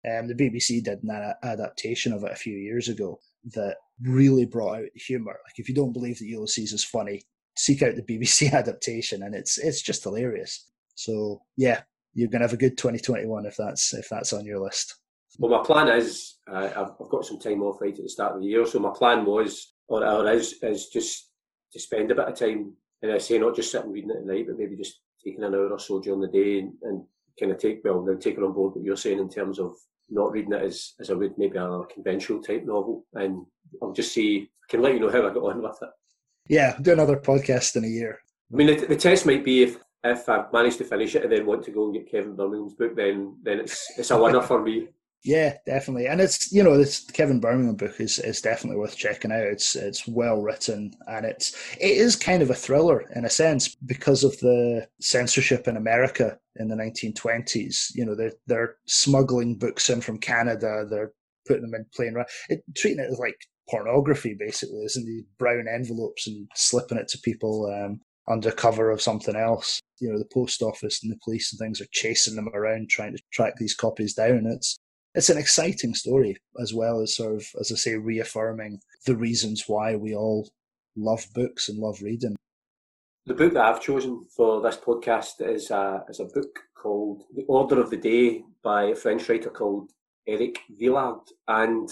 Um, 0.08 0.28
the 0.28 0.34
BBC 0.34 0.84
did 0.84 1.02
an 1.02 1.34
adaptation 1.42 2.12
of 2.12 2.22
it 2.22 2.32
a 2.32 2.36
few 2.36 2.56
years 2.56 2.88
ago 2.88 3.18
that 3.54 3.76
really 4.02 4.46
brought 4.46 4.78
out 4.78 4.88
humor. 4.94 5.36
Like 5.44 5.58
if 5.58 5.68
you 5.68 5.74
don't 5.74 5.92
believe 5.92 6.18
that 6.18 6.26
Ulysses 6.26 6.72
is 6.72 6.84
funny, 6.84 7.22
seek 7.56 7.82
out 7.82 7.96
the 7.96 8.02
BBC 8.02 8.52
adaptation, 8.52 9.22
and 9.22 9.34
it's 9.34 9.58
it's 9.58 9.82
just 9.82 10.04
hilarious. 10.04 10.70
So 10.94 11.42
yeah, 11.56 11.82
you're 12.14 12.28
gonna 12.28 12.44
have 12.44 12.52
a 12.52 12.58
good 12.58 12.76
2021 12.76 13.46
if 13.46 13.56
that's 13.56 13.94
if 13.94 14.08
that's 14.08 14.32
on 14.32 14.44
your 14.44 14.60
list. 14.60 14.96
Well, 15.38 15.56
my 15.56 15.64
plan 15.64 15.88
is 15.88 16.38
uh, 16.50 16.70
I've, 16.74 16.92
I've, 17.00 17.10
got 17.10 17.24
some 17.24 17.38
time 17.38 17.62
off 17.62 17.80
right 17.80 17.96
at 17.96 18.02
the 18.02 18.08
start 18.08 18.34
of 18.34 18.40
the 18.40 18.46
year, 18.46 18.66
so 18.66 18.78
my 18.78 18.92
plan 18.94 19.24
was 19.24 19.74
or, 19.88 20.04
or 20.04 20.30
is 20.30 20.54
is 20.62 20.88
just 20.88 21.30
to 21.72 21.78
spend 21.78 22.10
a 22.10 22.14
bit 22.14 22.28
of 22.28 22.38
time, 22.38 22.72
and 23.02 23.12
I 23.12 23.18
say 23.18 23.38
not 23.38 23.54
just 23.54 23.70
sitting 23.70 23.92
reading 23.92 24.10
it 24.10 24.18
at 24.18 24.26
night, 24.26 24.46
but 24.48 24.58
maybe 24.58 24.76
just 24.76 25.00
taking 25.24 25.44
an 25.44 25.54
hour 25.54 25.68
or 25.68 25.78
so 25.78 26.00
during 26.00 26.20
the 26.20 26.28
day 26.28 26.60
and, 26.60 26.72
and 26.82 27.04
kind 27.38 27.52
of 27.52 27.58
take 27.58 27.82
well 27.84 28.02
now 28.02 28.16
taking 28.18 28.42
on 28.42 28.52
board 28.52 28.74
what 28.74 28.84
you're 28.84 28.96
saying 28.96 29.18
in 29.18 29.28
terms 29.28 29.58
of 29.58 29.72
not 30.10 30.32
reading 30.32 30.52
it 30.52 30.62
as, 30.62 30.94
as 31.00 31.10
I 31.10 31.14
would 31.14 31.36
maybe 31.36 31.58
a 31.58 31.82
conventional 31.92 32.42
type 32.42 32.64
novel. 32.64 33.04
And 33.14 33.44
I'll 33.82 33.92
just 33.92 34.12
see, 34.12 34.50
I 34.62 34.66
can 34.70 34.82
let 34.82 34.94
you 34.94 35.00
know 35.00 35.10
how 35.10 35.26
I 35.26 35.32
got 35.32 35.42
on 35.42 35.62
with 35.62 35.78
it. 35.82 35.90
Yeah, 36.48 36.76
do 36.80 36.92
another 36.92 37.16
podcast 37.16 37.76
in 37.76 37.84
a 37.84 37.88
year. 37.88 38.18
I 38.52 38.56
mean, 38.56 38.68
the, 38.68 38.86
the 38.86 38.96
test 38.96 39.26
might 39.26 39.44
be 39.44 39.62
if 39.62 39.78
if 40.04 40.28
I 40.28 40.44
manage 40.52 40.76
to 40.78 40.84
finish 40.84 41.14
it 41.14 41.24
and 41.24 41.32
then 41.32 41.46
want 41.46 41.64
to 41.64 41.70
go 41.70 41.84
and 41.84 41.94
get 41.94 42.10
Kevin 42.10 42.36
Birmingham's 42.36 42.74
book, 42.74 42.96
then 42.96 43.36
then 43.42 43.60
it's 43.60 43.98
it's 43.98 44.10
a 44.10 44.20
winner 44.20 44.42
for 44.42 44.62
me. 44.62 44.88
Yeah, 45.24 45.56
definitely, 45.66 46.06
and 46.06 46.20
it's 46.20 46.52
you 46.52 46.62
know 46.62 46.78
this 46.78 47.04
Kevin 47.10 47.40
Birmingham 47.40 47.74
book 47.74 47.98
is 47.98 48.20
is 48.20 48.40
definitely 48.40 48.78
worth 48.78 48.96
checking 48.96 49.32
out. 49.32 49.42
It's 49.42 49.74
it's 49.74 50.06
well 50.06 50.40
written 50.40 50.94
and 51.08 51.26
it's 51.26 51.56
it 51.80 51.90
is 51.90 52.14
kind 52.14 52.40
of 52.40 52.50
a 52.50 52.54
thriller 52.54 53.04
in 53.16 53.24
a 53.24 53.28
sense 53.28 53.74
because 53.74 54.22
of 54.22 54.38
the 54.38 54.86
censorship 55.00 55.66
in 55.66 55.76
America 55.76 56.38
in 56.56 56.68
the 56.68 56.76
1920s. 56.76 57.96
You 57.96 58.06
know 58.06 58.14
they're 58.14 58.34
they're 58.46 58.76
smuggling 58.86 59.56
books 59.56 59.90
in 59.90 60.00
from 60.00 60.18
Canada. 60.18 60.86
They're 60.88 61.10
putting 61.48 61.62
them 61.62 61.74
in 61.74 61.86
plain 61.92 62.14
it, 62.48 62.62
treating 62.76 63.00
it 63.00 63.10
as 63.10 63.18
like 63.18 63.36
pornography 63.68 64.34
basically, 64.38 64.84
isn't 64.84 65.06
these 65.06 65.24
brown 65.38 65.66
envelopes 65.72 66.26
and 66.26 66.48
slipping 66.54 66.98
it 66.98 67.08
to 67.08 67.18
people 67.18 67.66
um, 67.66 68.00
under 68.28 68.50
cover 68.50 68.90
of 68.90 69.02
something 69.02 69.34
else. 69.34 69.80
You 70.00 70.12
know 70.12 70.18
the 70.18 70.28
post 70.32 70.62
office 70.62 71.02
and 71.02 71.10
the 71.10 71.18
police 71.24 71.52
and 71.52 71.58
things 71.58 71.80
are 71.80 71.88
chasing 71.92 72.36
them 72.36 72.48
around 72.54 72.88
trying 72.88 73.16
to 73.16 73.22
track 73.32 73.54
these 73.56 73.74
copies 73.74 74.14
down. 74.14 74.46
It's 74.46 74.78
it's 75.14 75.30
an 75.30 75.38
exciting 75.38 75.94
story 75.94 76.36
as 76.60 76.74
well 76.74 77.00
as 77.00 77.16
sort 77.16 77.36
of, 77.36 77.46
as 77.58 77.72
I 77.72 77.76
say, 77.76 77.96
reaffirming 77.96 78.80
the 79.06 79.16
reasons 79.16 79.64
why 79.66 79.96
we 79.96 80.14
all 80.14 80.48
love 80.96 81.26
books 81.34 81.68
and 81.68 81.78
love 81.78 82.02
reading. 82.02 82.36
The 83.26 83.34
book 83.34 83.54
that 83.54 83.64
I've 83.64 83.82
chosen 83.82 84.26
for 84.34 84.60
this 84.60 84.76
podcast 84.76 85.40
is 85.40 85.70
a, 85.70 86.04
is 86.08 86.20
a 86.20 86.26
book 86.26 86.60
called 86.74 87.24
The 87.34 87.44
Order 87.48 87.80
of 87.80 87.90
the 87.90 87.96
Day 87.96 88.44
by 88.62 88.84
a 88.84 88.94
French 88.94 89.28
writer 89.28 89.50
called 89.50 89.90
Eric 90.26 90.60
Vuillard. 90.80 91.26
And 91.48 91.90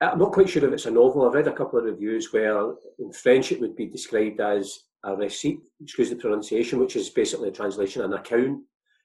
I'm 0.00 0.18
not 0.18 0.32
quite 0.32 0.48
sure 0.48 0.64
if 0.64 0.72
it's 0.72 0.86
a 0.86 0.90
novel. 0.90 1.26
I've 1.26 1.34
read 1.34 1.48
a 1.48 1.52
couple 1.52 1.78
of 1.78 1.86
reviews 1.86 2.32
where 2.32 2.74
in 2.98 3.12
French 3.12 3.50
it 3.50 3.60
would 3.60 3.76
be 3.76 3.86
described 3.86 4.40
as 4.40 4.80
a 5.04 5.10
récit, 5.10 5.58
excuse 5.82 6.10
the 6.10 6.16
pronunciation, 6.16 6.78
which 6.78 6.96
is 6.96 7.08
basically 7.08 7.48
a 7.48 7.52
translation, 7.52 8.02
an 8.02 8.12
account. 8.12 8.60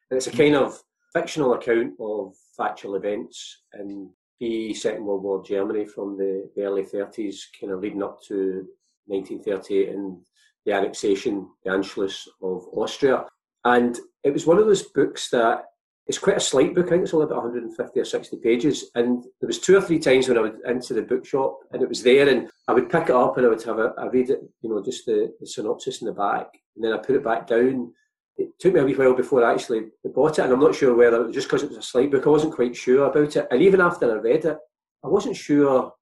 And 0.09 0.17
it's 0.17 0.27
a 0.27 0.31
kind 0.31 0.55
of 0.55 0.77
fictional 1.13 1.53
account 1.53 1.93
of 1.99 2.33
factual 2.57 2.95
events 2.95 3.61
in 3.79 4.09
the 4.41 4.73
Second 4.73 5.05
World 5.05 5.23
War 5.23 5.43
Germany 5.43 5.85
from 5.85 6.17
the, 6.17 6.49
the 6.55 6.63
early 6.63 6.83
30s, 6.83 7.37
kind 7.59 7.71
of 7.71 7.79
leading 7.79 8.03
up 8.03 8.21
to 8.23 8.67
1938 9.05 9.89
and 9.89 10.17
the 10.65 10.73
annexation, 10.73 11.47
the 11.63 11.71
Anschluss 11.71 12.27
of 12.41 12.65
Austria. 12.73 13.25
And 13.63 13.97
it 14.23 14.33
was 14.33 14.45
one 14.45 14.57
of 14.57 14.65
those 14.65 14.83
books 14.83 15.29
that 15.29 15.65
it's 16.11 16.19
quite 16.19 16.37
a 16.37 16.41
slight 16.41 16.75
book. 16.75 16.87
I 16.87 16.89
think 16.89 17.03
it's 17.03 17.13
only 17.13 17.25
about 17.25 17.43
150 17.43 17.99
or 17.99 18.05
60 18.05 18.37
pages. 18.37 18.91
And 18.95 19.23
there 19.39 19.47
was 19.47 19.59
two 19.59 19.77
or 19.77 19.81
three 19.81 19.99
times 19.99 20.27
when 20.27 20.37
I 20.37 20.41
went 20.41 20.55
into 20.67 20.93
the 20.93 21.01
bookshop 21.01 21.59
and 21.71 21.81
it 21.81 21.89
was 21.89 22.03
there, 22.03 22.27
and 22.27 22.49
I 22.67 22.73
would 22.73 22.89
pick 22.89 23.03
it 23.03 23.11
up 23.11 23.37
and 23.37 23.45
I 23.45 23.49
would 23.49 23.63
have 23.63 23.79
a, 23.79 23.93
I 23.97 24.07
read 24.07 24.29
it, 24.29 24.41
you 24.61 24.69
know, 24.69 24.83
just 24.83 25.05
the, 25.05 25.33
the 25.39 25.47
synopsis 25.47 26.01
in 26.01 26.07
the 26.07 26.13
back, 26.13 26.47
and 26.75 26.83
then 26.83 26.93
I 26.93 26.97
put 26.97 27.15
it 27.15 27.23
back 27.23 27.47
down 27.47 27.93
it 28.37 28.59
took 28.59 28.73
me 28.73 28.79
a 28.79 28.83
wee 28.83 28.95
while 28.95 29.13
before 29.13 29.43
I 29.43 29.53
actually 29.53 29.87
bought 30.03 30.39
it, 30.39 30.43
and 30.43 30.53
I'm 30.53 30.59
not 30.59 30.75
sure 30.75 30.95
whether 30.95 31.21
it 31.21 31.27
was 31.27 31.35
just 31.35 31.47
because 31.47 31.63
it 31.63 31.69
was 31.69 31.77
a 31.77 31.81
slight 31.81 32.11
book. 32.11 32.25
I 32.25 32.29
wasn't 32.29 32.53
quite 32.55 32.75
sure 32.75 33.05
about 33.05 33.35
it, 33.35 33.47
and 33.51 33.61
even 33.61 33.81
after 33.81 34.11
I 34.11 34.19
read 34.19 34.45
it, 34.45 34.57
I 35.03 35.07
wasn't 35.07 35.35
sure. 35.35 35.93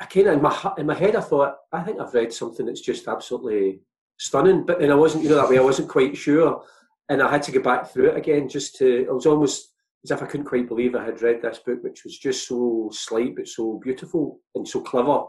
I 0.00 0.04
kind 0.04 0.26
of 0.26 0.34
in 0.34 0.42
my 0.42 0.72
in 0.78 0.86
my 0.86 0.94
head, 0.94 1.16
I 1.16 1.20
thought, 1.20 1.56
I 1.72 1.82
think 1.82 2.00
I've 2.00 2.14
read 2.14 2.32
something 2.32 2.66
that's 2.66 2.80
just 2.80 3.08
absolutely 3.08 3.80
stunning, 4.18 4.64
but 4.64 4.80
then 4.80 4.90
I 4.90 4.94
wasn't, 4.94 5.24
you 5.24 5.30
know, 5.30 5.36
that 5.36 5.48
way. 5.48 5.58
I 5.58 5.62
wasn't 5.62 5.88
quite 5.88 6.16
sure, 6.16 6.62
and 7.08 7.22
I 7.22 7.30
had 7.30 7.42
to 7.44 7.52
go 7.52 7.60
back 7.60 7.90
through 7.90 8.10
it 8.10 8.16
again 8.16 8.48
just 8.48 8.76
to. 8.76 9.02
It 9.02 9.12
was 9.12 9.26
almost 9.26 9.72
as 10.04 10.10
if 10.10 10.22
I 10.22 10.26
couldn't 10.26 10.46
quite 10.46 10.68
believe 10.68 10.94
I 10.94 11.04
had 11.04 11.22
read 11.22 11.42
this 11.42 11.58
book, 11.58 11.82
which 11.82 12.04
was 12.04 12.18
just 12.18 12.46
so 12.46 12.90
slight 12.92 13.34
but 13.36 13.48
so 13.48 13.80
beautiful 13.82 14.40
and 14.54 14.66
so 14.66 14.80
clever, 14.80 15.24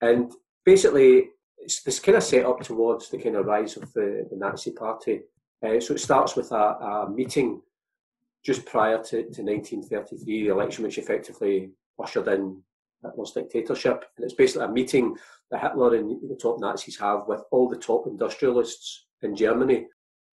and 0.00 0.32
basically. 0.64 1.28
It's 1.56 1.82
this 1.82 1.98
kind 1.98 2.18
of 2.18 2.22
set 2.22 2.44
up 2.44 2.60
towards 2.60 3.08
the 3.08 3.16
kind 3.16 3.36
of 3.36 3.46
rise 3.46 3.78
of 3.78 3.90
the, 3.94 4.26
the 4.28 4.36
Nazi 4.36 4.72
Party 4.72 5.22
uh, 5.64 5.80
so 5.80 5.94
it 5.94 6.00
starts 6.00 6.36
with 6.36 6.50
a, 6.52 6.54
a, 6.56 7.10
meeting 7.10 7.60
just 8.44 8.66
prior 8.66 8.98
to, 8.98 9.22
to 9.22 9.42
1933, 9.42 10.42
the 10.42 10.48
election 10.48 10.84
which 10.84 10.98
effectively 10.98 11.70
ushered 12.02 12.28
in 12.28 12.60
Hitler's 13.02 13.32
dictatorship. 13.32 14.04
And 14.16 14.24
it's 14.24 14.34
basically 14.34 14.66
a 14.66 14.70
meeting 14.70 15.16
that 15.50 15.62
Hitler 15.62 15.94
and 15.94 16.20
the 16.28 16.36
top 16.36 16.60
Nazis 16.60 16.98
have 16.98 17.22
with 17.26 17.42
all 17.50 17.68
the 17.68 17.78
top 17.78 18.06
industrialists 18.06 19.06
in 19.22 19.34
Germany. 19.34 19.86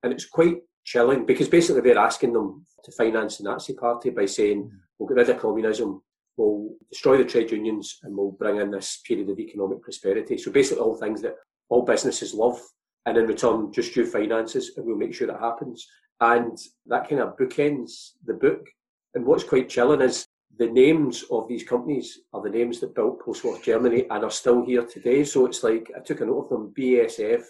And 0.02 0.12
it's 0.12 0.26
quite 0.26 0.56
chilling 0.84 1.26
because 1.26 1.49
basically 1.49 1.82
they're 1.82 1.99
asking 1.99 2.32
them 2.32 2.64
to 2.84 2.92
finance 2.92 3.38
the 3.38 3.44
Nazi 3.44 3.75
party 3.75 4.10
by 4.10 4.26
saying, 4.26 4.64
mm. 4.64 4.70
we'll 4.99 5.08
get 5.08 5.16
rid 5.16 5.30
of 5.30 5.40
communism, 5.40 6.02
we'll 6.37 6.70
destroy 6.90 7.18
the 7.18 7.25
trade 7.25 7.50
unions, 7.50 7.99
and 8.02 8.16
we'll 8.16 8.32
bring 8.32 8.56
in 8.56 8.70
this 8.70 9.00
period 9.06 9.28
of 9.28 9.38
economic 9.38 9.82
prosperity. 9.82 10.38
So 10.38 10.50
basically 10.50 10.82
all 10.82 10.94
things 10.94 11.20
that 11.22 11.37
all 11.68 11.82
businesses 11.82 12.34
love 12.34 12.60
and 13.06 13.16
in 13.16 13.26
return, 13.26 13.72
just 13.72 13.96
your 13.96 14.06
finances, 14.06 14.72
and 14.76 14.84
we'll 14.84 14.96
make 14.96 15.14
sure 15.14 15.26
that 15.26 15.40
happens. 15.40 15.87
And 16.20 16.56
that 16.87 17.08
kind 17.08 17.22
of 17.22 17.37
bookends 17.37 18.10
the 18.26 18.34
book. 18.34 18.66
And 19.14 19.25
what's 19.25 19.44
quite 19.44 19.68
chilling 19.68 20.02
is 20.02 20.26
the 20.58 20.68
names 20.68 21.25
of 21.30 21.49
these 21.49 21.64
companies 21.64 22.20
are 22.32 22.42
the 22.42 22.50
names 22.50 22.80
that 22.80 22.94
built 22.94 23.20
post-war 23.25 23.58
Germany 23.62 24.04
and 24.10 24.25
are 24.25 24.30
still 24.30 24.64
here 24.64 24.84
today. 24.84 25.25
So 25.25 25.46
it's 25.46 25.62
like 25.62 25.90
I 25.96 26.00
took 26.00 26.20
a 26.20 26.26
note 26.26 26.44
of 26.44 26.49
them: 26.50 26.75
BASF, 26.78 27.42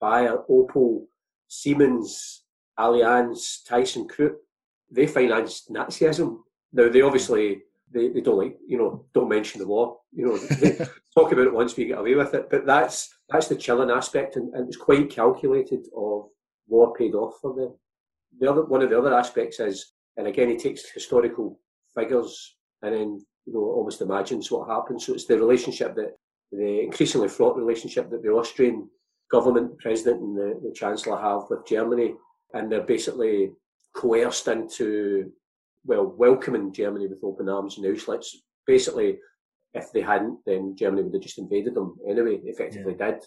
Bayer, 0.00 0.38
Opel, 0.50 1.06
Siemens, 1.48 2.41
Allianz, 2.82 3.62
ThyssenKrupp. 3.68 4.34
They 4.90 5.06
financed 5.06 5.72
Nazism. 5.72 6.38
Now 6.72 6.88
they 6.88 7.02
obviously 7.02 7.62
they, 7.92 8.08
they 8.08 8.20
don't 8.20 8.38
like 8.38 8.56
you 8.66 8.78
know 8.78 9.06
don't 9.14 9.28
mention 9.28 9.60
the 9.60 9.66
war. 9.66 9.98
You 10.12 10.26
know 10.26 10.36
talk 11.16 11.32
about 11.32 11.46
it 11.46 11.54
once 11.54 11.76
we 11.76 11.86
get 11.86 11.98
away 11.98 12.14
with 12.14 12.34
it. 12.34 12.48
But 12.50 12.66
that's 12.66 13.14
that's 13.30 13.48
the 13.48 13.56
chilling 13.56 13.90
aspect, 13.90 14.36
and, 14.36 14.52
and 14.54 14.68
it's 14.68 14.76
quite 14.76 15.10
calculated 15.10 15.86
of 15.96 16.28
war 16.66 16.94
paid 16.94 17.14
off 17.14 17.34
for 17.40 17.54
them. 17.54 17.74
The 18.40 18.50
other 18.50 18.64
one 18.64 18.82
of 18.82 18.90
the 18.90 18.98
other 18.98 19.14
aspects 19.14 19.60
is 19.60 19.92
And 20.16 20.26
again, 20.26 20.48
he 20.48 20.56
takes 20.56 20.90
historical 20.90 21.58
figures 21.94 22.56
and 22.82 22.94
then 22.94 23.20
you 23.46 23.52
know 23.52 23.60
almost 23.60 24.00
imagines 24.00 24.50
what 24.50 24.68
happens. 24.68 25.06
So 25.06 25.14
it's 25.14 25.26
the 25.26 25.38
relationship 25.38 25.94
that 25.96 26.12
the 26.50 26.80
increasingly 26.80 27.28
fraught 27.28 27.56
relationship 27.56 28.10
that 28.10 28.22
the 28.22 28.28
Austrian 28.28 28.88
government, 29.30 29.78
president, 29.78 30.20
and 30.20 30.36
the, 30.36 30.60
the 30.62 30.74
chancellor 30.74 31.18
have 31.18 31.42
with 31.48 31.66
Germany, 31.66 32.14
and 32.54 32.70
they're 32.70 32.82
basically 32.82 33.52
coerced 33.94 34.48
into 34.48 35.32
well 35.84 36.06
welcoming 36.06 36.72
Germany 36.72 37.06
with 37.06 37.24
open 37.24 37.48
arms 37.48 37.78
in 37.78 37.84
Anschluss. 37.84 38.26
Basically, 38.66 39.18
if 39.74 39.92
they 39.92 40.00
hadn't, 40.00 40.38
then 40.46 40.76
Germany 40.76 41.02
would 41.02 41.14
have 41.14 41.22
just 41.22 41.38
invaded 41.38 41.74
them 41.74 41.96
anyway. 42.08 42.40
Effectively, 42.44 42.94
yeah. 42.98 43.12
did, 43.12 43.24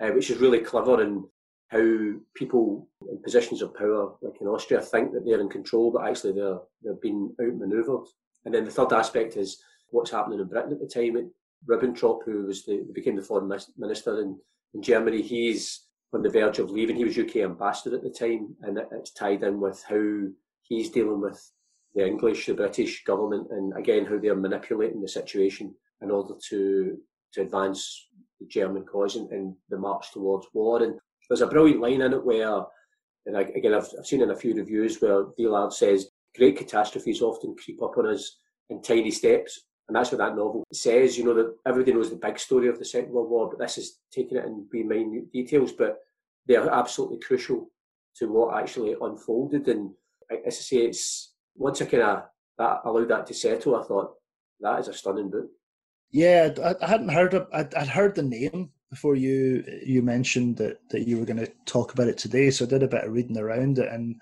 uh, 0.00 0.12
which 0.14 0.30
is 0.30 0.38
really 0.38 0.60
clever 0.60 1.02
in 1.02 1.24
how 1.68 2.12
people 2.34 2.88
in 3.10 3.22
positions 3.22 3.62
of 3.62 3.74
power, 3.74 4.12
like 4.22 4.40
in 4.40 4.46
Austria, 4.46 4.80
think 4.80 5.12
that 5.12 5.24
they're 5.24 5.40
in 5.40 5.48
control, 5.48 5.90
but 5.90 6.06
actually 6.06 6.32
they're 6.32 6.58
they're 6.82 6.94
being 6.94 7.34
outmanoeuvred. 7.40 8.06
And 8.44 8.54
then 8.54 8.64
the 8.64 8.70
third 8.70 8.92
aspect 8.92 9.36
is 9.36 9.58
what's 9.88 10.10
happening 10.10 10.40
in 10.40 10.46
Britain 10.46 10.72
at 10.72 10.80
the 10.80 10.86
time. 10.86 11.30
Ribbentrop, 11.66 12.24
who 12.26 12.44
was 12.46 12.64
the 12.64 12.84
became 12.92 13.16
the 13.16 13.22
foreign 13.22 13.48
minister 13.78 14.20
in, 14.20 14.38
in 14.74 14.82
Germany, 14.82 15.22
he's 15.22 15.83
on 16.14 16.22
the 16.22 16.30
verge 16.30 16.58
of 16.58 16.70
leaving. 16.70 16.96
He 16.96 17.04
was 17.04 17.18
UK 17.18 17.36
ambassador 17.36 17.96
at 17.96 18.02
the 18.02 18.10
time, 18.10 18.54
and 18.62 18.78
it's 18.92 19.10
tied 19.10 19.42
in 19.42 19.60
with 19.60 19.82
how 19.88 20.28
he's 20.62 20.90
dealing 20.90 21.20
with 21.20 21.52
the 21.94 22.06
English, 22.06 22.46
the 22.46 22.54
British 22.54 23.04
government, 23.04 23.48
and 23.50 23.76
again 23.76 24.04
how 24.04 24.18
they're 24.18 24.36
manipulating 24.36 25.00
the 25.00 25.08
situation 25.08 25.74
in 26.02 26.10
order 26.10 26.34
to 26.50 26.98
to 27.32 27.42
advance 27.42 28.08
the 28.40 28.46
German 28.46 28.84
cause 28.84 29.16
and, 29.16 29.28
and 29.30 29.56
the 29.68 29.76
march 29.76 30.12
towards 30.12 30.46
war. 30.54 30.82
And 30.82 30.98
there's 31.28 31.40
a 31.40 31.48
brilliant 31.48 31.80
line 31.80 32.00
in 32.00 32.12
it 32.12 32.24
where, 32.24 32.62
and 33.26 33.36
I, 33.36 33.42
again 33.42 33.74
I've, 33.74 33.88
I've 33.98 34.06
seen 34.06 34.22
in 34.22 34.30
a 34.30 34.36
few 34.36 34.54
reviews 34.54 35.00
where 35.00 35.24
Vuillard 35.38 35.72
says, 35.72 36.10
"Great 36.36 36.56
catastrophes 36.56 37.22
often 37.22 37.56
creep 37.56 37.82
up 37.82 37.98
on 37.98 38.06
us 38.06 38.38
in 38.70 38.82
tiny 38.82 39.10
steps." 39.10 39.64
And 39.86 39.96
that's 39.96 40.10
what 40.10 40.18
that 40.18 40.36
novel 40.36 40.64
says, 40.72 41.18
you 41.18 41.24
know, 41.24 41.34
that 41.34 41.54
everybody 41.66 41.92
knows 41.92 42.10
the 42.10 42.16
big 42.16 42.38
story 42.38 42.68
of 42.68 42.78
the 42.78 42.84
Second 42.84 43.12
World 43.12 43.30
War, 43.30 43.50
but 43.50 43.58
this 43.58 43.76
is 43.76 43.98
taking 44.10 44.38
it 44.38 44.46
in 44.46 44.66
minute 44.72 45.30
details, 45.30 45.72
but 45.72 45.98
they're 46.46 46.70
absolutely 46.70 47.18
crucial 47.20 47.70
to 48.16 48.26
what 48.28 48.56
actually 48.56 48.96
unfolded. 49.00 49.68
And 49.68 49.90
as 50.30 50.56
I 50.56 50.60
say, 50.60 50.76
it's 50.78 51.34
once 51.54 51.82
I 51.82 51.86
kind 51.86 52.02
of 52.02 52.24
that 52.58 52.80
allowed 52.84 53.08
that 53.08 53.26
to 53.26 53.34
settle, 53.34 53.76
I 53.76 53.84
thought 53.84 54.14
that 54.60 54.80
is 54.80 54.88
a 54.88 54.94
stunning 54.94 55.30
book. 55.30 55.48
Yeah, 56.10 56.50
I, 56.62 56.74
I 56.80 56.88
hadn't 56.88 57.08
heard 57.08 57.34
of. 57.34 57.48
I'd, 57.52 57.74
I'd, 57.74 57.88
heard 57.88 58.14
the 58.14 58.22
name 58.22 58.70
before 58.90 59.16
you 59.16 59.64
you 59.84 60.00
mentioned 60.00 60.56
that 60.58 60.78
that 60.90 61.08
you 61.08 61.18
were 61.18 61.26
going 61.26 61.44
to 61.44 61.50
talk 61.66 61.92
about 61.92 62.08
it 62.08 62.16
today. 62.16 62.50
So 62.50 62.64
I 62.64 62.68
did 62.68 62.84
a 62.84 62.88
bit 62.88 63.04
of 63.04 63.12
reading 63.12 63.36
around 63.36 63.78
it, 63.78 63.92
and 63.92 64.20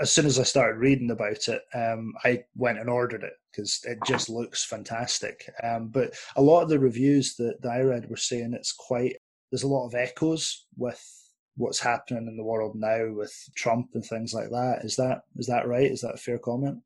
as 0.00 0.10
soon 0.10 0.26
as 0.26 0.38
I 0.38 0.42
started 0.42 0.78
reading 0.78 1.10
about 1.10 1.48
it, 1.48 1.62
um, 1.74 2.14
I 2.24 2.44
went 2.56 2.78
and 2.78 2.90
ordered 2.90 3.22
it 3.22 3.34
because 3.50 3.80
it 3.84 3.98
just 4.06 4.28
looks 4.28 4.64
fantastic. 4.64 5.48
Um, 5.62 5.88
but 5.88 6.14
a 6.36 6.42
lot 6.42 6.62
of 6.62 6.68
the 6.68 6.78
reviews 6.78 7.36
that, 7.36 7.62
that 7.62 7.70
I 7.70 7.80
read 7.80 8.10
were 8.10 8.16
saying 8.16 8.54
it's 8.54 8.72
quite. 8.72 9.16
There's 9.50 9.62
a 9.62 9.68
lot 9.68 9.86
of 9.86 9.94
echoes 9.94 10.66
with 10.76 11.00
what's 11.56 11.78
happening 11.78 12.26
in 12.26 12.36
the 12.36 12.44
world 12.44 12.74
now 12.74 13.12
with 13.12 13.32
Trump 13.54 13.90
and 13.94 14.04
things 14.04 14.34
like 14.34 14.50
that. 14.50 14.80
Is 14.82 14.96
that 14.96 15.22
is 15.36 15.46
that 15.46 15.68
right? 15.68 15.90
Is 15.90 16.00
that 16.00 16.14
a 16.14 16.18
fair 16.18 16.38
comment? 16.38 16.78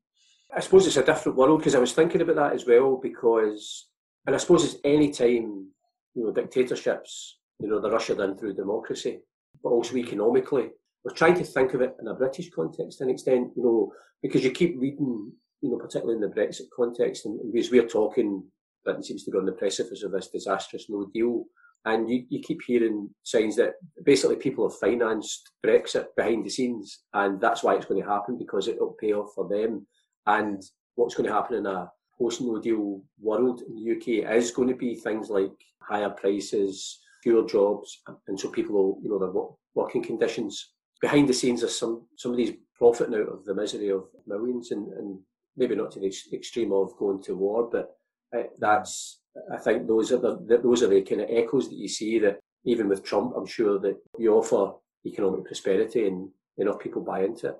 I 0.55 0.59
suppose 0.59 0.85
it's 0.87 0.97
a 0.97 1.03
different 1.03 1.37
world 1.37 1.59
because 1.59 1.75
I 1.75 1.79
was 1.79 1.93
thinking 1.93 2.21
about 2.21 2.35
that 2.35 2.53
as 2.53 2.65
well 2.65 2.99
because 3.01 3.87
and 4.25 4.35
I 4.35 4.39
suppose 4.39 4.63
it's 4.63 4.81
any 4.83 5.09
time, 5.11 5.69
you 6.13 6.23
know, 6.23 6.31
dictatorships, 6.31 7.39
you 7.59 7.67
know, 7.67 7.79
they're 7.79 7.95
ushered 7.95 8.19
in 8.19 8.37
through 8.37 8.53
democracy, 8.53 9.19
but 9.63 9.69
also 9.69 9.95
economically. 9.95 10.69
We're 11.09 11.15
trying 11.15 11.39
to 11.39 11.43
think 11.43 11.73
of 11.73 11.81
it 11.81 11.95
in 11.99 12.07
a 12.07 12.13
British 12.13 12.51
context 12.51 12.99
to 12.99 13.05
an 13.05 13.09
extent, 13.09 13.53
you 13.55 13.63
know, 13.63 13.91
because 14.21 14.43
you 14.43 14.51
keep 14.51 14.79
reading, 14.79 15.31
you 15.59 15.71
know, 15.71 15.77
particularly 15.77 16.13
in 16.13 16.21
the 16.21 16.27
Brexit 16.27 16.69
context, 16.75 17.25
and, 17.25 17.39
and 17.39 17.51
because 17.51 17.71
we're 17.71 17.87
talking, 17.87 18.43
Britain 18.85 19.01
seems 19.01 19.23
to 19.23 19.31
be 19.31 19.39
on 19.39 19.45
the 19.47 19.53
precipice 19.53 20.03
of 20.03 20.11
this 20.11 20.27
disastrous 20.27 20.85
no 20.87 21.09
deal. 21.11 21.45
And 21.85 22.07
you, 22.07 22.25
you 22.29 22.41
keep 22.41 22.59
hearing 22.61 23.09
signs 23.23 23.55
that 23.55 23.73
basically 24.05 24.35
people 24.35 24.69
have 24.69 24.77
financed 24.77 25.49
Brexit 25.65 26.05
behind 26.15 26.45
the 26.45 26.49
scenes, 26.51 26.99
and 27.15 27.41
that's 27.41 27.63
why 27.63 27.73
it's 27.73 27.87
going 27.87 28.03
to 28.03 28.07
happen 28.07 28.37
because 28.37 28.67
it'll 28.67 28.95
pay 28.99 29.13
off 29.13 29.31
for 29.33 29.49
them. 29.49 29.87
And 30.27 30.61
what's 30.93 31.15
going 31.15 31.27
to 31.27 31.33
happen 31.33 31.57
in 31.57 31.65
a 31.65 31.89
post 32.19 32.41
no 32.41 32.61
deal 32.61 33.01
world 33.19 33.63
in 33.67 33.73
the 33.73 33.93
UK 33.93 34.31
is 34.31 34.51
going 34.51 34.67
to 34.67 34.75
be 34.75 34.93
things 34.93 35.31
like 35.31 35.53
higher 35.81 36.11
prices, 36.11 36.99
fewer 37.23 37.47
jobs, 37.47 37.99
and 38.27 38.39
so 38.39 38.49
people 38.49 38.75
will, 38.75 38.99
you 39.01 39.09
know, 39.09 39.17
their 39.17 39.33
working 39.73 40.03
conditions. 40.03 40.73
Behind 41.01 41.27
the 41.27 41.33
scenes, 41.33 41.61
there's 41.61 41.77
some 41.77 42.07
somebody's 42.15 42.55
profiting 42.75 43.15
out 43.15 43.29
of 43.29 43.45
the 43.45 43.55
misery 43.55 43.89
of 43.89 44.05
millions, 44.27 44.71
and, 44.71 44.91
and 44.93 45.19
maybe 45.55 45.75
not 45.75 45.91
to 45.91 45.99
the 45.99 46.11
extreme 46.33 46.73
of 46.73 46.97
going 46.97 47.21
to 47.23 47.35
war, 47.35 47.69
but 47.71 47.95
uh, 48.37 48.43
that's 48.59 49.21
I 49.53 49.57
think 49.57 49.87
those 49.87 50.11
are 50.11 50.17
the 50.17 50.59
those 50.61 50.83
are 50.83 50.87
the 50.87 51.01
kind 51.01 51.21
of 51.21 51.29
echoes 51.29 51.69
that 51.69 51.77
you 51.77 51.87
see 51.87 52.19
that 52.19 52.39
even 52.65 52.89
with 52.89 53.03
Trump, 53.03 53.33
I'm 53.35 53.45
sure 53.45 53.79
that 53.79 53.97
you 54.17 54.33
offer 54.33 54.73
economic 55.05 55.45
prosperity 55.45 56.07
and 56.07 56.29
enough 56.57 56.79
people 56.79 57.01
buy 57.01 57.23
into 57.23 57.47
it 57.47 57.57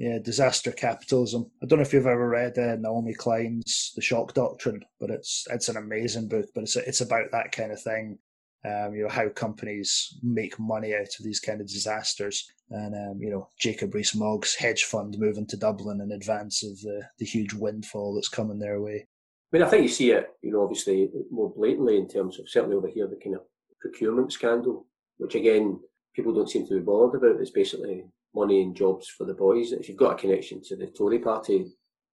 yeah, 0.00 0.18
disaster 0.18 0.72
capitalism. 0.72 1.50
I 1.62 1.66
don't 1.66 1.78
know 1.78 1.82
if 1.82 1.92
you've 1.92 2.06
ever 2.06 2.26
read 2.26 2.56
uh, 2.58 2.76
Naomi 2.76 3.12
Klein's 3.12 3.92
The 3.94 4.00
Shock 4.00 4.32
Doctrine, 4.32 4.82
but 4.98 5.10
it's 5.10 5.46
it's 5.50 5.68
an 5.68 5.76
amazing 5.76 6.26
book. 6.26 6.46
But 6.54 6.62
it's 6.62 6.74
it's 6.76 7.02
about 7.02 7.30
that 7.32 7.52
kind 7.52 7.70
of 7.70 7.82
thing. 7.82 8.18
Um, 8.64 8.94
you 8.94 9.04
know 9.04 9.08
how 9.08 9.28
companies 9.30 10.18
make 10.22 10.58
money 10.58 10.94
out 10.94 11.14
of 11.18 11.24
these 11.24 11.40
kind 11.40 11.60
of 11.60 11.66
disasters, 11.66 12.50
and 12.70 12.94
um, 12.94 13.20
you 13.20 13.30
know 13.30 13.48
Jacob 13.58 13.94
Rees-Mogg's 13.94 14.54
hedge 14.54 14.84
fund 14.84 15.16
moving 15.18 15.46
to 15.46 15.56
Dublin 15.56 16.00
in 16.00 16.12
advance 16.12 16.62
of 16.62 16.78
the 16.80 17.02
the 17.18 17.24
huge 17.24 17.54
windfall 17.54 18.14
that's 18.14 18.28
coming 18.28 18.58
their 18.58 18.80
way. 18.80 19.06
I 19.52 19.56
mean, 19.56 19.62
I 19.66 19.68
think 19.68 19.82
you 19.82 19.88
see 19.88 20.12
it, 20.12 20.28
you 20.42 20.52
know, 20.52 20.62
obviously 20.62 21.10
more 21.30 21.52
blatantly 21.56 21.96
in 21.96 22.06
terms 22.06 22.38
of 22.38 22.48
certainly 22.48 22.76
over 22.76 22.86
here 22.86 23.08
the 23.08 23.16
kind 23.16 23.34
of 23.34 23.42
procurement 23.80 24.32
scandal, 24.32 24.86
which 25.16 25.34
again 25.34 25.80
people 26.14 26.32
don't 26.32 26.50
seem 26.50 26.66
to 26.66 26.74
be 26.74 26.80
bothered 26.80 27.20
about. 27.22 27.40
It's 27.40 27.50
basically 27.50 28.04
money 28.34 28.62
and 28.62 28.76
jobs 28.76 29.08
for 29.08 29.24
the 29.24 29.34
boys. 29.34 29.72
If 29.72 29.88
you've 29.88 29.98
got 29.98 30.12
a 30.12 30.18
connection 30.18 30.62
to 30.64 30.76
the 30.76 30.86
Tory 30.86 31.18
party, 31.18 31.66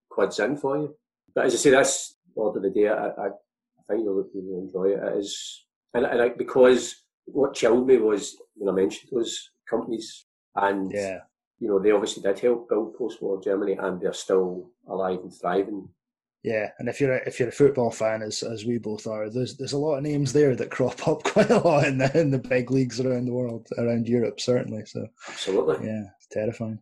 quid's 0.10 0.40
in 0.40 0.58
for 0.58 0.78
you. 0.78 0.96
But 1.36 1.46
as 1.46 1.54
I 1.54 1.58
say, 1.58 1.70
that's 1.72 2.16
order 2.36 2.58
of 2.58 2.64
the 2.64 2.70
day. 2.70 2.88
I, 2.88 3.08
I, 3.08 3.28
I 3.28 3.94
think 3.94 4.04
you'll, 4.04 4.28
you'll 4.34 4.62
enjoy 4.62 4.86
it. 4.86 5.04
It 5.04 5.18
is, 5.20 5.66
and, 5.94 6.06
and 6.06 6.22
I, 6.22 6.30
because 6.30 7.04
what 7.26 7.54
chilled 7.54 7.88
me 7.88 7.98
was 7.98 8.38
when 8.56 8.70
I 8.70 8.76
mentioned 8.76 9.10
those 9.12 9.52
companies, 9.70 10.26
and 10.56 10.92
yeah. 10.92 11.20
you 11.60 11.68
know 11.68 11.80
they 11.80 11.92
obviously 11.92 12.24
did 12.24 12.40
help 12.40 12.70
build 12.70 12.96
post-war 12.98 13.42
Germany, 13.42 13.74
and 13.74 14.02
they're 14.02 14.14
still 14.14 14.70
alive 14.88 15.20
and 15.20 15.34
thriving 15.34 15.90
yeah, 16.48 16.70
and 16.80 16.88
if 16.88 17.02
you're 17.02 17.14
a, 17.14 17.28
if 17.28 17.40
you're 17.40 17.50
a 17.50 17.52
football 17.52 17.92
fan, 17.92 18.22
as 18.22 18.42
as 18.42 18.64
we 18.64 18.78
both 18.78 19.06
are, 19.06 19.30
there's 19.30 19.58
there's 19.58 19.74
a 19.74 19.78
lot 19.78 19.98
of 19.98 20.04
names 20.04 20.32
there 20.32 20.56
that 20.56 20.72
crop 20.72 21.06
up 21.08 21.24
quite 21.26 21.50
a 21.50 21.60
lot 21.60 21.86
in 21.86 21.98
the 21.98 22.18
in 22.18 22.32
the 22.32 22.40
big 22.40 22.72
leagues 22.72 23.02
around 23.02 23.26
the 23.26 23.34
world, 23.34 23.68
around 23.78 24.08
Europe, 24.08 24.40
certainly. 24.40 24.86
So 24.86 25.08
absolutely, 25.28 25.86
yeah, 25.86 26.04
it's 26.16 26.28
terrifying. 26.32 26.80